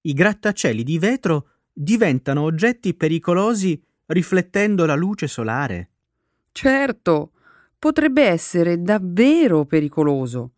I 0.00 0.12
grattacieli 0.12 0.82
di 0.82 0.98
vetro 0.98 1.50
diventano 1.72 2.42
oggetti 2.42 2.94
pericolosi 2.94 3.80
riflettendo 4.06 4.86
la 4.86 4.96
luce 4.96 5.28
solare. 5.28 5.89
Certo, 6.52 7.32
potrebbe 7.78 8.22
essere 8.22 8.82
davvero 8.82 9.64
pericoloso. 9.64 10.52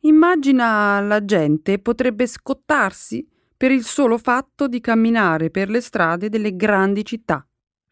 Immagina 0.00 1.00
la 1.00 1.24
gente 1.24 1.78
potrebbe 1.78 2.26
scottarsi 2.26 3.26
per 3.56 3.72
il 3.72 3.82
solo 3.82 4.18
fatto 4.18 4.68
di 4.68 4.80
camminare 4.80 5.50
per 5.50 5.68
le 5.68 5.80
strade 5.80 6.28
delle 6.28 6.54
grandi 6.54 7.04
città. 7.04 7.44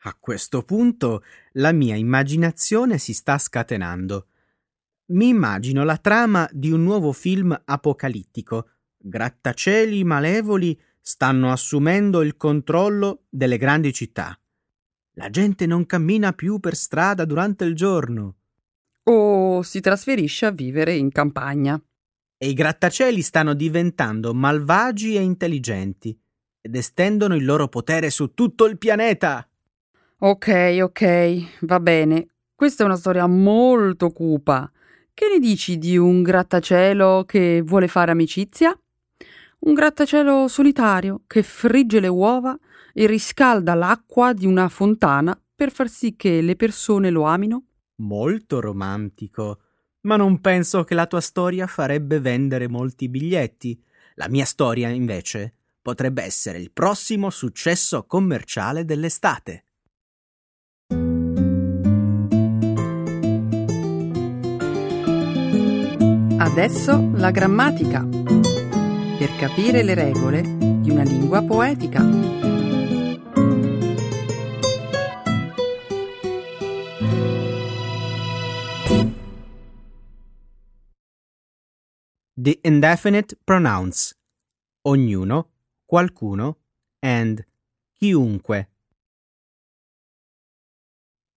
A 0.02 0.16
questo 0.20 0.62
punto 0.62 1.24
la 1.54 1.72
mia 1.72 1.96
immaginazione 1.96 2.98
si 2.98 3.12
sta 3.12 3.38
scatenando. 3.38 4.26
Mi 5.06 5.28
immagino 5.28 5.82
la 5.82 5.96
trama 5.96 6.48
di 6.52 6.70
un 6.70 6.84
nuovo 6.84 7.12
film 7.12 7.60
apocalittico. 7.64 8.68
Grattacieli 8.96 10.04
malevoli 10.04 10.78
stanno 11.00 11.50
assumendo 11.50 12.22
il 12.22 12.36
controllo 12.36 13.24
delle 13.28 13.56
grandi 13.56 13.92
città. 13.92 14.38
La 15.18 15.30
gente 15.30 15.64
non 15.64 15.86
cammina 15.86 16.34
più 16.34 16.60
per 16.60 16.74
strada 16.74 17.24
durante 17.24 17.64
il 17.64 17.74
giorno. 17.74 18.34
O 19.04 19.62
si 19.62 19.80
trasferisce 19.80 20.44
a 20.44 20.50
vivere 20.50 20.94
in 20.94 21.10
campagna. 21.10 21.80
E 22.36 22.48
i 22.48 22.52
grattacieli 22.52 23.22
stanno 23.22 23.54
diventando 23.54 24.34
malvagi 24.34 25.16
e 25.16 25.22
intelligenti 25.22 26.18
ed 26.60 26.76
estendono 26.76 27.34
il 27.34 27.46
loro 27.46 27.68
potere 27.68 28.10
su 28.10 28.34
tutto 28.34 28.66
il 28.66 28.76
pianeta. 28.76 29.48
Ok, 30.18 30.78
ok, 30.82 31.64
va 31.64 31.80
bene. 31.80 32.26
Questa 32.54 32.82
è 32.82 32.86
una 32.86 32.96
storia 32.96 33.26
molto 33.26 34.10
cupa. 34.10 34.70
Che 35.14 35.28
ne 35.28 35.38
dici 35.38 35.78
di 35.78 35.96
un 35.96 36.22
grattacielo 36.22 37.24
che 37.26 37.62
vuole 37.64 37.88
fare 37.88 38.10
amicizia? 38.10 38.78
Un 39.60 39.72
grattacielo 39.72 40.46
solitario 40.46 41.22
che 41.26 41.42
frigge 41.42 42.00
le 42.00 42.08
uova 42.08 42.58
e 42.98 43.06
riscalda 43.06 43.74
l'acqua 43.74 44.32
di 44.32 44.46
una 44.46 44.70
fontana 44.70 45.38
per 45.54 45.70
far 45.70 45.86
sì 45.86 46.16
che 46.16 46.40
le 46.40 46.56
persone 46.56 47.10
lo 47.10 47.24
amino? 47.24 47.64
Molto 47.96 48.58
romantico. 48.58 49.60
Ma 50.02 50.16
non 50.16 50.40
penso 50.40 50.82
che 50.82 50.94
la 50.94 51.06
tua 51.06 51.20
storia 51.20 51.66
farebbe 51.66 52.20
vendere 52.20 52.68
molti 52.68 53.10
biglietti. 53.10 53.78
La 54.14 54.28
mia 54.30 54.46
storia, 54.46 54.88
invece, 54.88 55.56
potrebbe 55.82 56.22
essere 56.22 56.58
il 56.58 56.70
prossimo 56.72 57.28
successo 57.28 58.06
commerciale 58.06 58.86
dell'estate. 58.86 59.64
Adesso 66.38 67.10
la 67.12 67.30
grammatica. 67.30 68.06
Per 69.18 69.36
capire 69.36 69.82
le 69.82 69.92
regole 69.92 70.40
di 70.40 70.88
una 70.88 71.02
lingua 71.02 71.42
poetica. 71.42 72.65
The 82.38 82.58
indefinite 82.64 83.34
pronouns. 83.42 84.14
Ognuno, 84.82 85.52
qualcuno, 85.86 86.58
and 86.98 87.42
chiunque. 87.94 88.70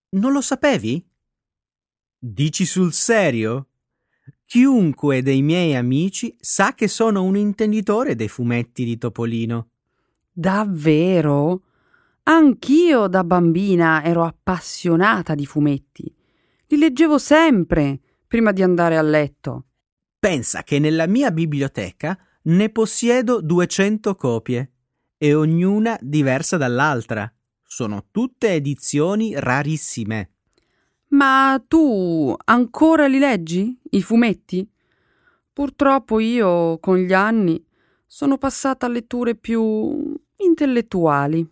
Non 0.10 0.34
lo 0.34 0.42
sapevi? 0.42 1.02
Dici 2.18 2.66
sul 2.66 2.92
serio? 2.92 3.68
Chiunque 4.44 5.22
dei 5.22 5.42
miei 5.42 5.74
amici 5.74 6.36
sa 6.38 6.74
che 6.74 6.90
sono 6.90 7.24
un 7.24 7.38
intenditore 7.38 8.16
dei 8.16 8.28
fumetti 8.28 8.84
di 8.84 8.98
Topolino. 8.98 9.70
Davvero? 10.30 11.64
Anch'io 12.24 13.08
da 13.08 13.24
bambina 13.24 14.04
ero 14.04 14.26
appassionata 14.26 15.34
di 15.34 15.46
fumetti. 15.46 16.14
Li 16.68 16.78
leggevo 16.78 17.18
sempre 17.18 18.02
prima 18.28 18.52
di 18.52 18.64
andare 18.64 18.98
a 18.98 19.02
letto. 19.02 19.64
Pensa 20.20 20.64
che 20.64 20.80
nella 20.80 21.08
mia 21.08 21.32
biblioteca 21.32 22.20
ne 22.44 22.70
possiedo 22.70 23.40
200 23.42 24.16
copie 24.16 24.72
e 25.18 25.34
ognuna 25.34 25.98
diversa 26.02 26.58
dall'altra. 26.58 27.32
Sono 27.64 28.08
tutte 28.12 28.50
edizioni 28.52 29.32
rarissime. 29.40 30.32
Ma 31.12 31.64
tu 31.66 32.36
ancora 32.46 33.08
li 33.08 33.18
leggi, 33.18 33.80
i 33.92 34.02
fumetti? 34.02 34.70
Purtroppo 35.54 36.20
io, 36.20 36.80
con 36.80 36.98
gli 36.98 37.14
anni, 37.14 37.66
sono 38.06 38.38
passata 38.38 38.88
a 38.88 38.90
letture 38.90 39.36
più 39.36 40.14
intellettuali. 40.36 41.50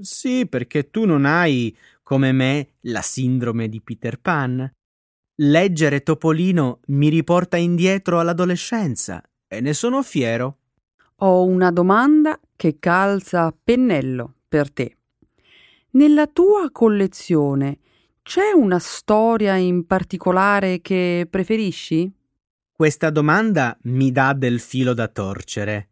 Sì, 0.00 0.46
perché 0.46 0.88
tu 0.88 1.04
non 1.04 1.24
hai, 1.24 1.76
come 2.04 2.30
me, 2.30 2.74
la 2.82 3.02
sindrome 3.02 3.68
di 3.68 3.80
Peter 3.80 4.20
Pan. 4.20 4.72
Leggere 5.38 6.04
Topolino 6.04 6.78
mi 6.86 7.08
riporta 7.08 7.56
indietro 7.56 8.20
all'adolescenza 8.20 9.20
e 9.48 9.60
ne 9.60 9.72
sono 9.72 10.00
fiero. 10.04 10.58
Ho 11.16 11.44
una 11.44 11.72
domanda 11.72 12.38
che 12.54 12.78
calza 12.78 13.46
a 13.46 13.54
pennello 13.64 14.34
per 14.46 14.70
te. 14.70 14.96
Nella 15.90 16.28
tua 16.28 16.70
collezione 16.70 17.78
c'è 18.22 18.52
una 18.52 18.78
storia 18.78 19.56
in 19.56 19.86
particolare 19.86 20.80
che 20.80 21.26
preferisci? 21.28 22.12
Questa 22.70 23.10
domanda 23.10 23.76
mi 23.82 24.12
dà 24.12 24.34
del 24.34 24.60
filo 24.60 24.94
da 24.94 25.08
torcere. 25.08 25.88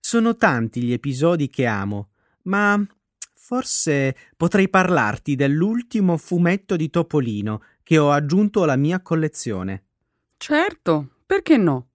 Sono 0.00 0.36
tanti 0.36 0.82
gli 0.82 0.92
episodi 0.92 1.48
che 1.48 1.64
amo, 1.64 2.10
ma 2.42 2.78
forse 3.32 4.14
potrei 4.36 4.68
parlarti 4.68 5.34
dell'ultimo 5.34 6.18
fumetto 6.18 6.76
di 6.76 6.90
Topolino 6.90 7.62
che 7.86 7.98
ho 7.98 8.10
aggiunto 8.10 8.64
alla 8.64 8.74
mia 8.74 9.00
collezione. 9.00 9.84
Certo, 10.36 11.10
perché 11.24 11.56
no? 11.56 11.90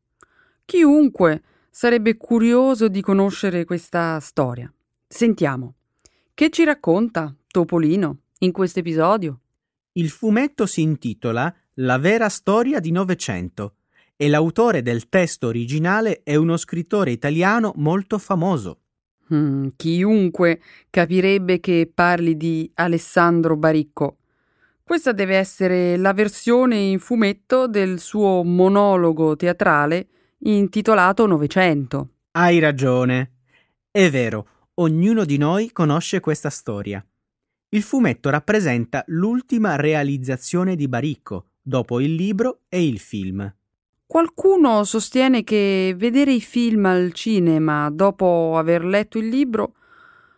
Chiunque 0.64 1.42
sarebbe 1.70 2.16
curioso 2.16 2.88
di 2.88 3.02
conoscere 3.02 3.66
questa 3.66 4.18
storia. 4.22 4.74
Sentiamo. 5.06 5.74
Che 6.34 6.50
ci 6.50 6.64
racconta 6.64 7.36
Topolino 7.46 8.20
in 8.38 8.54
questo 8.54 8.80
episodio? 8.80 9.42
Il 9.92 10.10
fumetto 10.12 10.66
si 10.66 10.82
intitola 10.82 11.54
La 11.74 11.98
vera 11.98 12.30
storia 12.30 12.80
di 12.80 12.92
Novecento 12.92 13.76
e 14.16 14.30
l'autore 14.30 14.82
del 14.82 15.10
testo 15.10 15.48
originale 15.48 16.22
è 16.24 16.38
uno 16.38 16.56
scrittore 16.56 17.12
italiano 17.12 17.74
molto 17.76 18.18
famoso. 18.18 18.80
Mm, 19.34 19.68
chiunque 19.76 20.62
capirebbe 20.90 21.60
che 21.60 21.92
parli 21.94 22.38
di 22.38 22.72
Alessandro 22.76 23.58
Baricco. 23.58 24.16
Questa 24.92 25.14
deve 25.14 25.38
essere 25.38 25.96
la 25.96 26.12
versione 26.12 26.76
in 26.76 27.00
fumetto 27.00 27.66
del 27.66 27.98
suo 27.98 28.44
monologo 28.44 29.38
teatrale 29.38 30.08
intitolato 30.40 31.26
Novecento. 31.26 32.10
Hai 32.32 32.60
ragione. 32.60 33.36
È 33.90 34.10
vero, 34.10 34.48
ognuno 34.74 35.24
di 35.24 35.38
noi 35.38 35.72
conosce 35.72 36.20
questa 36.20 36.50
storia. 36.50 37.02
Il 37.70 37.84
fumetto 37.84 38.30
rappresenta 38.30 39.02
l'ultima 39.08 39.78
realizzazione 39.78 40.76
di 40.76 40.90
Baricco, 40.90 41.52
dopo 41.62 42.02
il 42.02 42.14
libro 42.14 42.64
e 42.68 42.86
il 42.86 43.00
film. 43.00 43.50
Qualcuno 44.06 44.84
sostiene 44.84 45.46
che 45.46 45.96
vedere 45.96 46.34
i 46.34 46.42
film 46.42 46.84
al 46.84 47.14
cinema 47.14 47.90
dopo 47.90 48.58
aver 48.58 48.84
letto 48.84 49.18
il 49.18 49.30
libro 49.30 49.74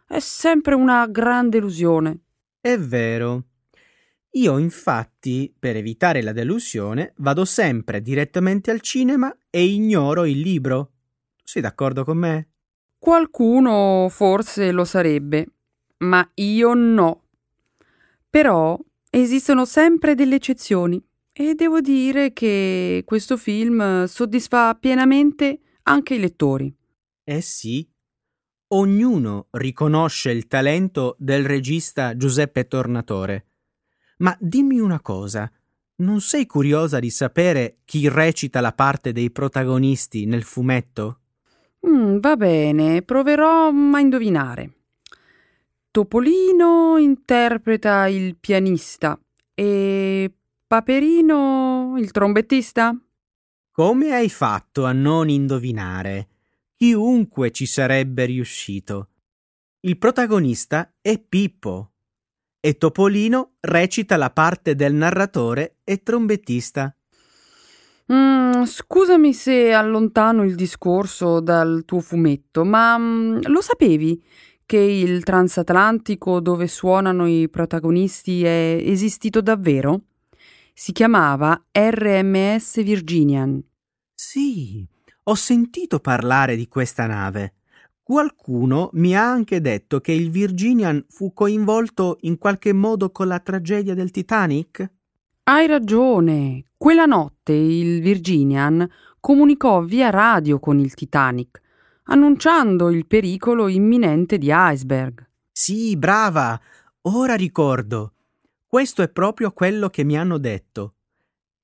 è 0.08 0.20
sempre 0.20 0.76
una 0.76 1.08
grande 1.08 1.58
illusione. 1.58 2.20
È 2.62 2.78
vero. 2.78 3.46
Io 4.36 4.58
infatti, 4.58 5.54
per 5.58 5.76
evitare 5.76 6.24
la 6.24 6.32
delusione, 6.32 7.14
vado 7.18 7.46
sempre 7.46 8.02
direttamente 8.02 8.72
al 8.72 8.82
cinema 8.82 9.36
e 9.52 9.64
ignoro 9.64 10.26
il 10.26 10.40
libro. 10.40 10.94
Sei 11.44 11.62
d'accordo 11.62 12.04
con 12.04 12.18
me? 12.18 12.50
Qualcuno 12.98 14.08
forse 14.10 14.72
lo 14.72 14.86
sarebbe, 14.86 15.46
ma 15.98 16.28
io 16.36 16.74
no. 16.74 17.26
Però 18.28 18.80
esistono 19.12 19.66
sempre 19.66 20.16
delle 20.16 20.36
eccezioni 20.36 21.00
e 21.32 21.54
devo 21.54 21.80
dire 21.80 22.34
che 22.34 23.04
questo 23.06 23.38
film 23.38 24.06
soddisfa 24.06 24.74
pienamente 24.74 25.60
anche 25.84 26.16
i 26.16 26.20
lettori. 26.20 26.76
Eh 27.24 27.42
sì. 27.42 27.88
Ognuno 28.70 29.48
riconosce 29.52 30.32
il 30.32 30.48
talento 30.48 31.16
del 31.20 31.46
regista 31.46 32.18
Giuseppe 32.18 32.66
Tornatore. 32.66 33.50
Ma 34.18 34.36
dimmi 34.40 34.80
una 34.80 35.00
cosa, 35.02 35.52
non 35.96 36.22
sei 36.22 36.46
curiosa 36.46 37.00
di 37.00 37.10
sapere 37.10 37.78
chi 37.86 38.08
recita 38.10 38.62
la 38.62 38.74
parte 38.74 39.12
dei 39.12 39.32
protagonisti 39.32 40.26
nel 40.26 40.44
fumetto? 40.44 41.20
Mm, 41.88 42.18
va 42.20 42.36
bene, 42.36 43.02
proverò 43.02 43.68
a 43.68 44.00
indovinare. 44.00 44.74
Topolino 45.92 46.98
interpreta 46.98 48.08
il 48.08 48.36
pianista 48.38 49.20
e 49.54 50.32
Paperino 50.66 51.94
il 51.98 52.10
trombettista? 52.10 52.98
Come 53.72 54.12
hai 54.12 54.30
fatto 54.30 54.86
a 54.86 54.92
non 54.92 55.30
indovinare? 55.30 56.30
Chiunque 56.76 57.52
ci 57.52 57.68
sarebbe 57.68 58.26
riuscito. 58.26 59.10
Il 59.82 59.98
protagonista 59.98 60.92
è 61.00 61.20
Pippo 61.20 61.93
e 62.66 62.78
Topolino 62.78 63.56
recita 63.60 64.16
la 64.16 64.30
parte 64.30 64.74
del 64.74 64.94
narratore 64.94 65.80
e 65.84 66.02
trombettista. 66.02 66.96
Mm, 68.14 68.64
scusami 68.64 69.34
se 69.34 69.74
allontano 69.74 70.46
il 70.46 70.56
discorso 70.56 71.42
dal 71.42 71.84
tuo 71.84 72.00
fumetto, 72.00 72.64
ma 72.64 72.98
mm, 72.98 73.42
lo 73.48 73.60
sapevi 73.60 74.24
che 74.66 74.78
il 74.78 75.24
transatlantico 75.24 76.40
dove 76.40 76.68
suonano 76.68 77.28
i 77.28 77.50
protagonisti 77.50 78.46
è 78.46 78.78
esistito 78.82 79.42
davvero? 79.42 80.04
Si 80.74 80.94
chiamava 80.94 81.66
RMS 81.70 82.82
Virginian. 82.82 83.62
Sì, 84.16 84.88
ho 85.24 85.36
sentito 85.36 86.00
parlare 86.00 86.56
di 86.56 86.70
questa 86.70 87.08
nave. 87.08 87.56
Qualcuno 88.06 88.90
mi 88.94 89.16
ha 89.16 89.32
anche 89.32 89.62
detto 89.62 90.02
che 90.02 90.12
il 90.12 90.30
Virginian 90.30 91.06
fu 91.08 91.32
coinvolto 91.32 92.18
in 92.24 92.38
qualche 92.38 92.74
modo 92.74 93.12
con 93.12 93.28
la 93.28 93.40
tragedia 93.40 93.94
del 93.94 94.12
Titanic? 94.12 94.92
Hai 95.44 95.68
ragione. 95.68 96.66
Quella 96.76 97.06
notte 97.06 97.54
il 97.54 98.02
Virginian 98.02 98.86
comunicò 99.22 99.84
via 99.84 100.10
radio 100.10 100.60
con 100.60 100.80
il 100.80 100.94
Titanic, 100.94 101.62
annunciando 102.04 102.90
il 102.90 103.08
pericolo 103.08 103.70
imminente 103.70 104.38
di 104.38 104.50
iceberg. 104.52 105.26
Sì, 105.50 105.96
brava. 105.96 106.60
Ora 107.04 107.36
ricordo. 107.36 108.16
Questo 108.68 109.02
è 109.02 109.08
proprio 109.08 109.54
quello 109.54 109.90
che 109.90 110.04
mi 110.04 110.18
hanno 110.18 110.38
detto. 110.40 110.96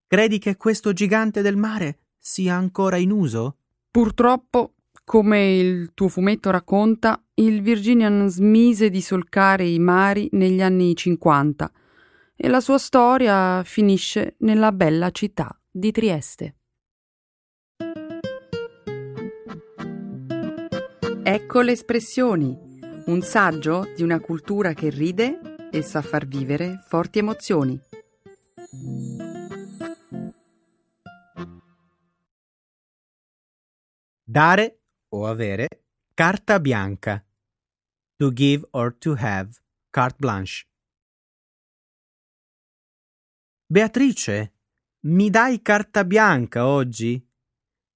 Credi 0.07 0.39
che 0.39 0.55
questo 0.55 0.93
gigante 0.93 1.41
del 1.41 1.57
mare 1.57 1.99
sia 2.17 2.55
ancora 2.55 2.95
in 2.95 3.11
uso? 3.11 3.57
Purtroppo, 3.91 4.75
come 5.09 5.55
il 5.55 5.95
tuo 5.95 6.07
fumetto 6.07 6.51
racconta, 6.51 7.19
il 7.33 7.63
Virginian 7.63 8.29
smise 8.29 8.91
di 8.91 9.01
solcare 9.01 9.65
i 9.65 9.79
mari 9.79 10.29
negli 10.33 10.61
anni 10.61 10.95
50 10.95 11.71
e 12.35 12.47
la 12.47 12.59
sua 12.59 12.77
storia 12.77 13.63
finisce 13.63 14.35
nella 14.41 14.71
bella 14.71 15.09
città 15.09 15.59
di 15.67 15.91
Trieste. 15.91 16.57
Ecco 21.23 21.61
le 21.61 21.71
espressioni, 21.71 22.55
un 23.07 23.21
saggio 23.23 23.91
di 23.95 24.03
una 24.03 24.19
cultura 24.19 24.73
che 24.73 24.91
ride 24.91 25.69
e 25.71 25.81
sa 25.81 26.03
far 26.03 26.27
vivere 26.27 26.83
forti 26.87 27.17
emozioni. 27.17 27.79
Dare 34.23 34.78
o 35.09 35.25
avere 35.25 35.67
carta 36.13 36.59
bianca. 36.59 37.23
To 38.17 38.31
give 38.33 38.67
or 38.71 38.95
to 38.97 39.15
have 39.17 39.49
carte 39.89 40.17
blanche. 40.19 40.65
Beatrice, 43.65 44.53
mi 45.01 45.29
dai 45.29 45.61
carta 45.61 46.03
bianca 46.03 46.65
oggi? 46.65 47.23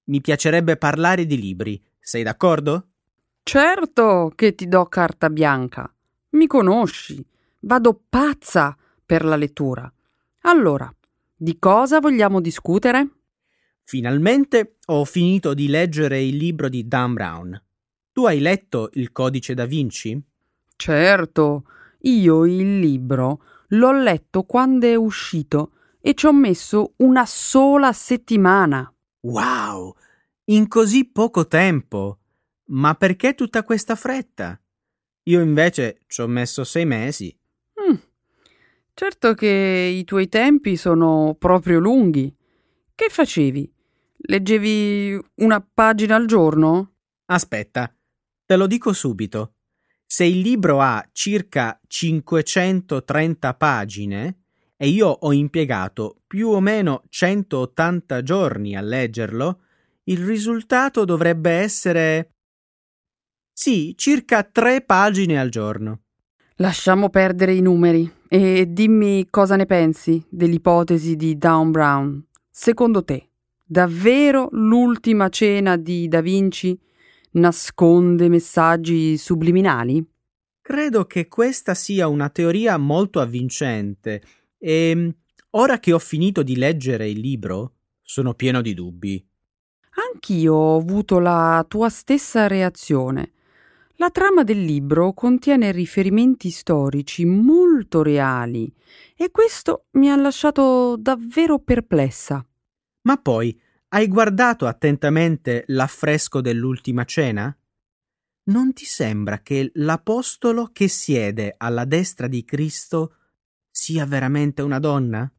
Mi 0.04 0.20
piacerebbe 0.20 0.76
parlare 0.76 1.26
di 1.26 1.38
libri. 1.38 1.82
Sei 1.98 2.22
d'accordo? 2.22 2.88
Certo 3.42 4.32
che 4.34 4.54
ti 4.54 4.66
do 4.66 4.86
carta 4.86 5.28
bianca. 5.28 5.92
Mi 6.30 6.46
conosci. 6.46 7.24
Vado 7.60 8.02
pazza 8.08 8.76
per 9.04 9.24
la 9.24 9.36
lettura. 9.36 9.90
Allora, 10.42 10.92
di 11.34 11.58
cosa 11.58 12.00
vogliamo 12.00 12.40
discutere? 12.40 13.23
Finalmente 13.84 14.76
ho 14.86 15.04
finito 15.04 15.54
di 15.54 15.68
leggere 15.68 16.22
il 16.22 16.36
libro 16.36 16.68
di 16.68 16.88
Dan 16.88 17.12
Brown. 17.14 17.62
Tu 18.12 18.24
hai 18.26 18.40
letto 18.40 18.90
Il 18.94 19.12
codice 19.12 19.54
da 19.54 19.66
Vinci? 19.66 20.20
Certo, 20.76 21.64
io 22.00 22.46
il 22.46 22.78
libro 22.78 23.40
L'ho 23.68 23.92
letto 23.92 24.42
quando 24.44 24.86
è 24.86 24.94
uscito 24.94 25.72
e 26.00 26.14
ci 26.14 26.26
ho 26.26 26.32
messo 26.32 26.92
una 26.98 27.24
sola 27.26 27.92
settimana. 27.92 28.92
Wow! 29.20 29.94
In 30.46 30.68
così 30.68 31.06
poco 31.06 31.46
tempo! 31.46 32.18
Ma 32.66 32.94
perché 32.94 33.34
tutta 33.34 33.62
questa 33.64 33.94
fretta? 33.94 34.60
Io 35.24 35.40
invece 35.40 36.00
ci 36.06 36.20
ho 36.20 36.26
messo 36.26 36.62
sei 36.64 36.84
mesi. 36.84 37.36
Mm. 37.80 37.94
Certo 38.92 39.34
che 39.34 39.92
i 39.92 40.04
tuoi 40.04 40.28
tempi 40.28 40.76
sono 40.76 41.34
proprio 41.38 41.78
lunghi. 41.78 42.34
Che 42.94 43.06
facevi? 43.08 43.73
Leggevi 44.26 45.20
una 45.36 45.60
pagina 45.60 46.16
al 46.16 46.24
giorno? 46.24 46.94
Aspetta, 47.26 47.94
te 48.46 48.56
lo 48.56 48.66
dico 48.66 48.94
subito. 48.94 49.56
Se 50.06 50.24
il 50.24 50.38
libro 50.38 50.80
ha 50.80 51.06
circa 51.12 51.78
530 51.86 53.54
pagine 53.54 54.44
e 54.76 54.88
io 54.88 55.08
ho 55.08 55.32
impiegato 55.32 56.22
più 56.26 56.48
o 56.48 56.60
meno 56.60 57.02
180 57.08 58.22
giorni 58.22 58.74
a 58.74 58.80
leggerlo, 58.80 59.60
il 60.04 60.24
risultato 60.24 61.04
dovrebbe 61.04 61.50
essere... 61.50 62.30
Sì, 63.52 63.92
circa 63.94 64.42
tre 64.42 64.80
pagine 64.80 65.38
al 65.38 65.50
giorno. 65.50 66.04
Lasciamo 66.56 67.10
perdere 67.10 67.54
i 67.54 67.60
numeri 67.60 68.10
e 68.26 68.72
dimmi 68.72 69.28
cosa 69.28 69.56
ne 69.56 69.66
pensi 69.66 70.24
dell'ipotesi 70.30 71.14
di 71.14 71.36
Down 71.36 71.70
Brown. 71.70 72.26
Secondo 72.50 73.04
te, 73.04 73.28
davvero 73.64 74.48
l'ultima 74.52 75.28
cena 75.30 75.76
di 75.76 76.06
Da 76.08 76.20
Vinci 76.20 76.78
nasconde 77.32 78.28
messaggi 78.28 79.16
subliminali? 79.16 80.04
Credo 80.60 81.04
che 81.04 81.28
questa 81.28 81.74
sia 81.74 82.06
una 82.06 82.28
teoria 82.28 82.76
molto 82.76 83.20
avvincente 83.20 84.22
e 84.58 85.14
ora 85.50 85.78
che 85.78 85.92
ho 85.92 85.98
finito 85.98 86.42
di 86.42 86.56
leggere 86.56 87.08
il 87.08 87.20
libro 87.20 87.72
sono 88.02 88.34
pieno 88.34 88.60
di 88.60 88.74
dubbi. 88.74 89.26
Anch'io 90.12 90.54
ho 90.54 90.78
avuto 90.78 91.18
la 91.18 91.64
tua 91.68 91.88
stessa 91.88 92.46
reazione. 92.46 93.32
La 93.96 94.10
trama 94.10 94.42
del 94.42 94.64
libro 94.64 95.12
contiene 95.12 95.70
riferimenti 95.70 96.50
storici 96.50 97.24
molto 97.24 98.02
reali 98.02 98.72
e 99.16 99.30
questo 99.30 99.84
mi 99.92 100.10
ha 100.10 100.16
lasciato 100.16 100.96
davvero 100.98 101.60
perplessa. 101.60 102.44
Ma 103.04 103.16
poi 103.18 103.58
hai 103.88 104.08
guardato 104.08 104.66
attentamente 104.66 105.64
l'affresco 105.68 106.40
dell'ultima 106.40 107.04
cena? 107.04 107.54
Non 108.44 108.72
ti 108.72 108.84
sembra 108.84 109.40
che 109.40 109.70
l'apostolo 109.74 110.70
che 110.72 110.88
siede 110.88 111.54
alla 111.56 111.84
destra 111.84 112.26
di 112.26 112.44
Cristo 112.44 113.16
sia 113.70 114.06
veramente 114.06 114.62
una 114.62 114.78
donna? 114.78 115.30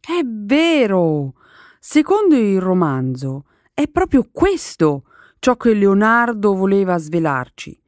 È 0.00 0.20
vero! 0.24 1.34
Secondo 1.78 2.36
il 2.36 2.60
romanzo 2.60 3.46
è 3.72 3.88
proprio 3.88 4.28
questo 4.30 5.04
ciò 5.38 5.56
che 5.56 5.74
Leonardo 5.74 6.54
voleva 6.54 6.98
svelarci, 6.98 7.80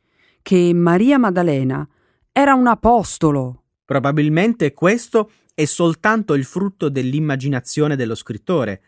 che 0.42 0.72
Maria 0.74 1.18
Maddalena 1.18 1.88
era 2.30 2.54
un 2.54 2.66
apostolo. 2.66 3.62
Probabilmente 3.84 4.72
questo 4.72 5.30
è 5.54 5.64
soltanto 5.64 6.34
il 6.34 6.44
frutto 6.44 6.88
dell'immaginazione 6.88 7.94
dello 7.94 8.14
scrittore, 8.14 8.82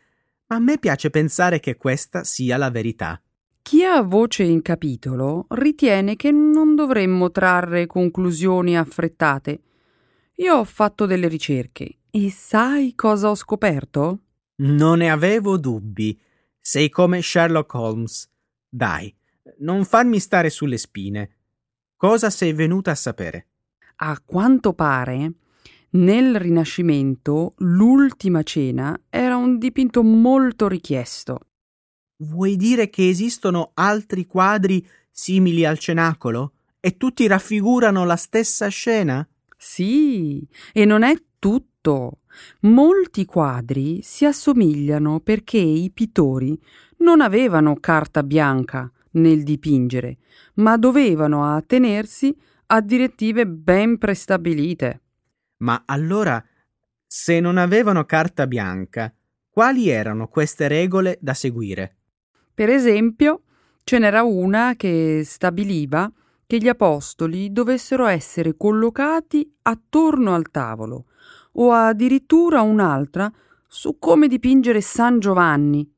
a 0.49 0.59
me 0.59 0.79
piace 0.79 1.11
pensare 1.11 1.59
che 1.59 1.77
questa 1.77 2.23
sia 2.23 2.57
la 2.57 2.71
verità. 2.71 3.21
Chi 3.63 3.83
ha 3.83 4.01
voce 4.03 4.45
in 4.45 4.63
capitolo 4.63 5.47
ritiene 5.49 6.15
che 6.15 6.31
non 6.31 6.77
dovremmo 6.77 7.33
trarre 7.33 7.87
conclusioni 7.87 8.79
affrettate. 8.79 9.61
Io 10.37 10.55
ho 10.55 10.65
fatto 10.65 11.05
delle 11.05 11.27
ricerche 11.27 11.99
e 12.11 12.31
sai 12.31 12.95
cosa 12.95 13.31
ho 13.31 13.35
scoperto? 13.35 14.21
Non 14.57 14.99
ne 14.99 15.11
avevo 15.11 15.59
dubbi. 15.59 16.19
Sei 16.61 16.89
come 16.89 17.23
Sherlock 17.23 17.75
Holmes. 17.75 18.31
Dai, 18.69 19.13
non 19.59 19.85
farmi 19.85 20.21
stare 20.21 20.49
sulle 20.49 20.79
spine. 20.79 21.31
Cosa 21.97 22.31
sei 22.31 22.53
venuta 22.53 22.93
a 22.93 22.95
sapere? 22.97 23.49
A 23.97 24.21
quanto 24.25 24.75
pare, 24.75 25.33
nel 25.91 26.39
Rinascimento 26.39 27.55
l'ultima 27.59 28.43
cena 28.43 28.99
era 29.09 29.37
un 29.37 29.59
dipinto 29.59 30.03
molto 30.03 30.69
richiesto. 30.69 31.41
Vuoi 32.19 32.57
dire 32.57 32.89
che 32.89 33.09
esistono 33.09 33.71
altri 33.75 34.27
quadri 34.27 34.87
simili 35.11 35.65
al 35.65 35.79
cenacolo? 35.79 36.53
E 36.81 36.97
tutti 36.97 37.27
raffigurano 37.27 38.05
la 38.05 38.17
stessa 38.17 38.69
scena? 38.69 39.27
Sì, 39.57 40.47
e 40.73 40.85
non 40.85 41.03
è 41.03 41.15
tutto. 41.39 42.21
Molti 42.61 43.25
quadri 43.25 44.01
si 44.03 44.25
assomigliano 44.25 45.21
perché 45.21 45.59
i 45.59 45.91
pittori 45.93 46.59
non 46.99 47.21
avevano 47.21 47.77
carta 47.77 48.23
bianca, 48.23 48.91
nel 49.13 49.43
dipingere, 49.43 50.19
ma 50.55 50.77
dovevano 50.77 51.55
attenersi 51.55 52.37
a 52.67 52.81
direttive 52.81 53.47
ben 53.47 53.99
prestabilite. 53.99 55.03
Ma 55.59 55.83
allora, 55.87 56.43
se 57.07 57.41
non 57.41 57.57
avevano 57.57 58.05
carta 58.05 58.47
bianca, 58.47 59.13
quali 59.49 59.89
erano 59.89 60.29
queste 60.29 60.69
regole 60.69 61.19
da 61.21 61.35
seguire? 61.35 61.97
Per 62.53 62.69
esempio, 62.69 63.43
ce 63.85 63.99
n'era 63.99 64.23
una 64.23 64.75
che 64.77 65.23
stabiliva 65.25 66.13
che 66.47 66.59
gli 66.59 66.69
apostoli 66.69 67.53
dovessero 67.53 68.07
essere 68.07 68.57
collocati 68.57 69.57
attorno 69.63 70.35
al 70.35 70.51
tavolo, 70.51 71.07
o 71.53 71.73
addirittura 71.73 72.61
un'altra 72.61 73.33
su 73.67 73.99
come 73.99 74.29
dipingere 74.29 74.81
San 74.81 75.19
Giovanni. 75.19 75.91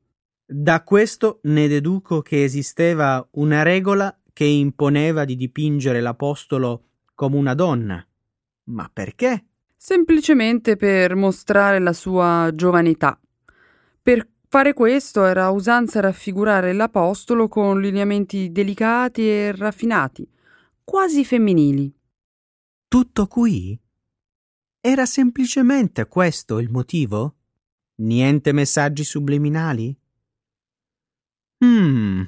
Da 0.45 0.83
questo 0.83 1.39
ne 1.43 1.67
deduco 1.67 2.21
che 2.21 2.43
esisteva 2.43 3.25
una 3.33 3.61
regola 3.61 4.17
che 4.33 4.45
imponeva 4.45 5.25
di 5.25 5.35
dipingere 5.35 6.01
l'apostolo 6.01 6.85
come 7.13 7.35
una 7.35 7.53
donna. 7.53 8.03
Ma 8.65 8.89
perché? 8.91 9.48
Semplicemente 9.81 10.75
per 10.75 11.15
mostrare 11.15 11.79
la 11.79 11.93
sua 11.93 12.51
giovanità. 12.53 13.17
Per 14.01 14.27
fare 14.49 14.73
questo 14.73 15.23
era 15.23 15.51
usanza 15.51 16.01
raffigurare 16.01 16.73
l'apostolo 16.73 17.47
con 17.47 17.79
lineamenti 17.79 18.51
delicati 18.51 19.21
e 19.21 19.55
raffinati, 19.55 20.29
quasi 20.83 21.23
femminili. 21.23 21.95
Tutto 22.89 23.27
qui? 23.27 23.79
Era 24.81 25.05
semplicemente 25.05 26.07
questo 26.07 26.59
il 26.59 26.69
motivo? 26.69 27.37
Niente 28.01 28.51
messaggi 28.51 29.05
subliminali? 29.05 29.97
Hmm, 31.63 32.23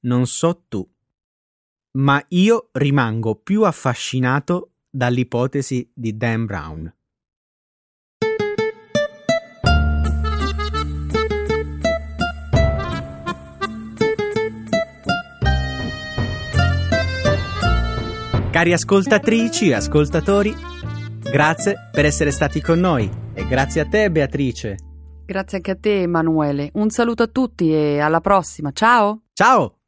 non 0.00 0.26
so 0.26 0.64
tu, 0.68 0.86
ma 1.92 2.22
io 2.28 2.68
rimango 2.72 3.36
più 3.36 3.62
affascinato 3.62 4.71
dall'ipotesi 4.92 5.90
di 5.94 6.16
Dan 6.16 6.44
Brown. 6.44 6.94
Cari 18.50 18.74
ascoltatrici 18.74 19.70
e 19.70 19.74
ascoltatori, 19.74 20.54
grazie 21.22 21.88
per 21.90 22.04
essere 22.04 22.30
stati 22.30 22.60
con 22.60 22.78
noi 22.78 23.10
e 23.32 23.46
grazie 23.48 23.80
a 23.80 23.86
te 23.86 24.10
Beatrice. 24.10 24.76
Grazie 25.24 25.56
anche 25.56 25.70
a 25.70 25.76
te 25.76 26.02
Emanuele. 26.02 26.68
Un 26.74 26.90
saluto 26.90 27.22
a 27.22 27.28
tutti 27.28 27.72
e 27.72 27.98
alla 28.00 28.20
prossima. 28.20 28.70
Ciao! 28.72 29.22
Ciao! 29.32 29.81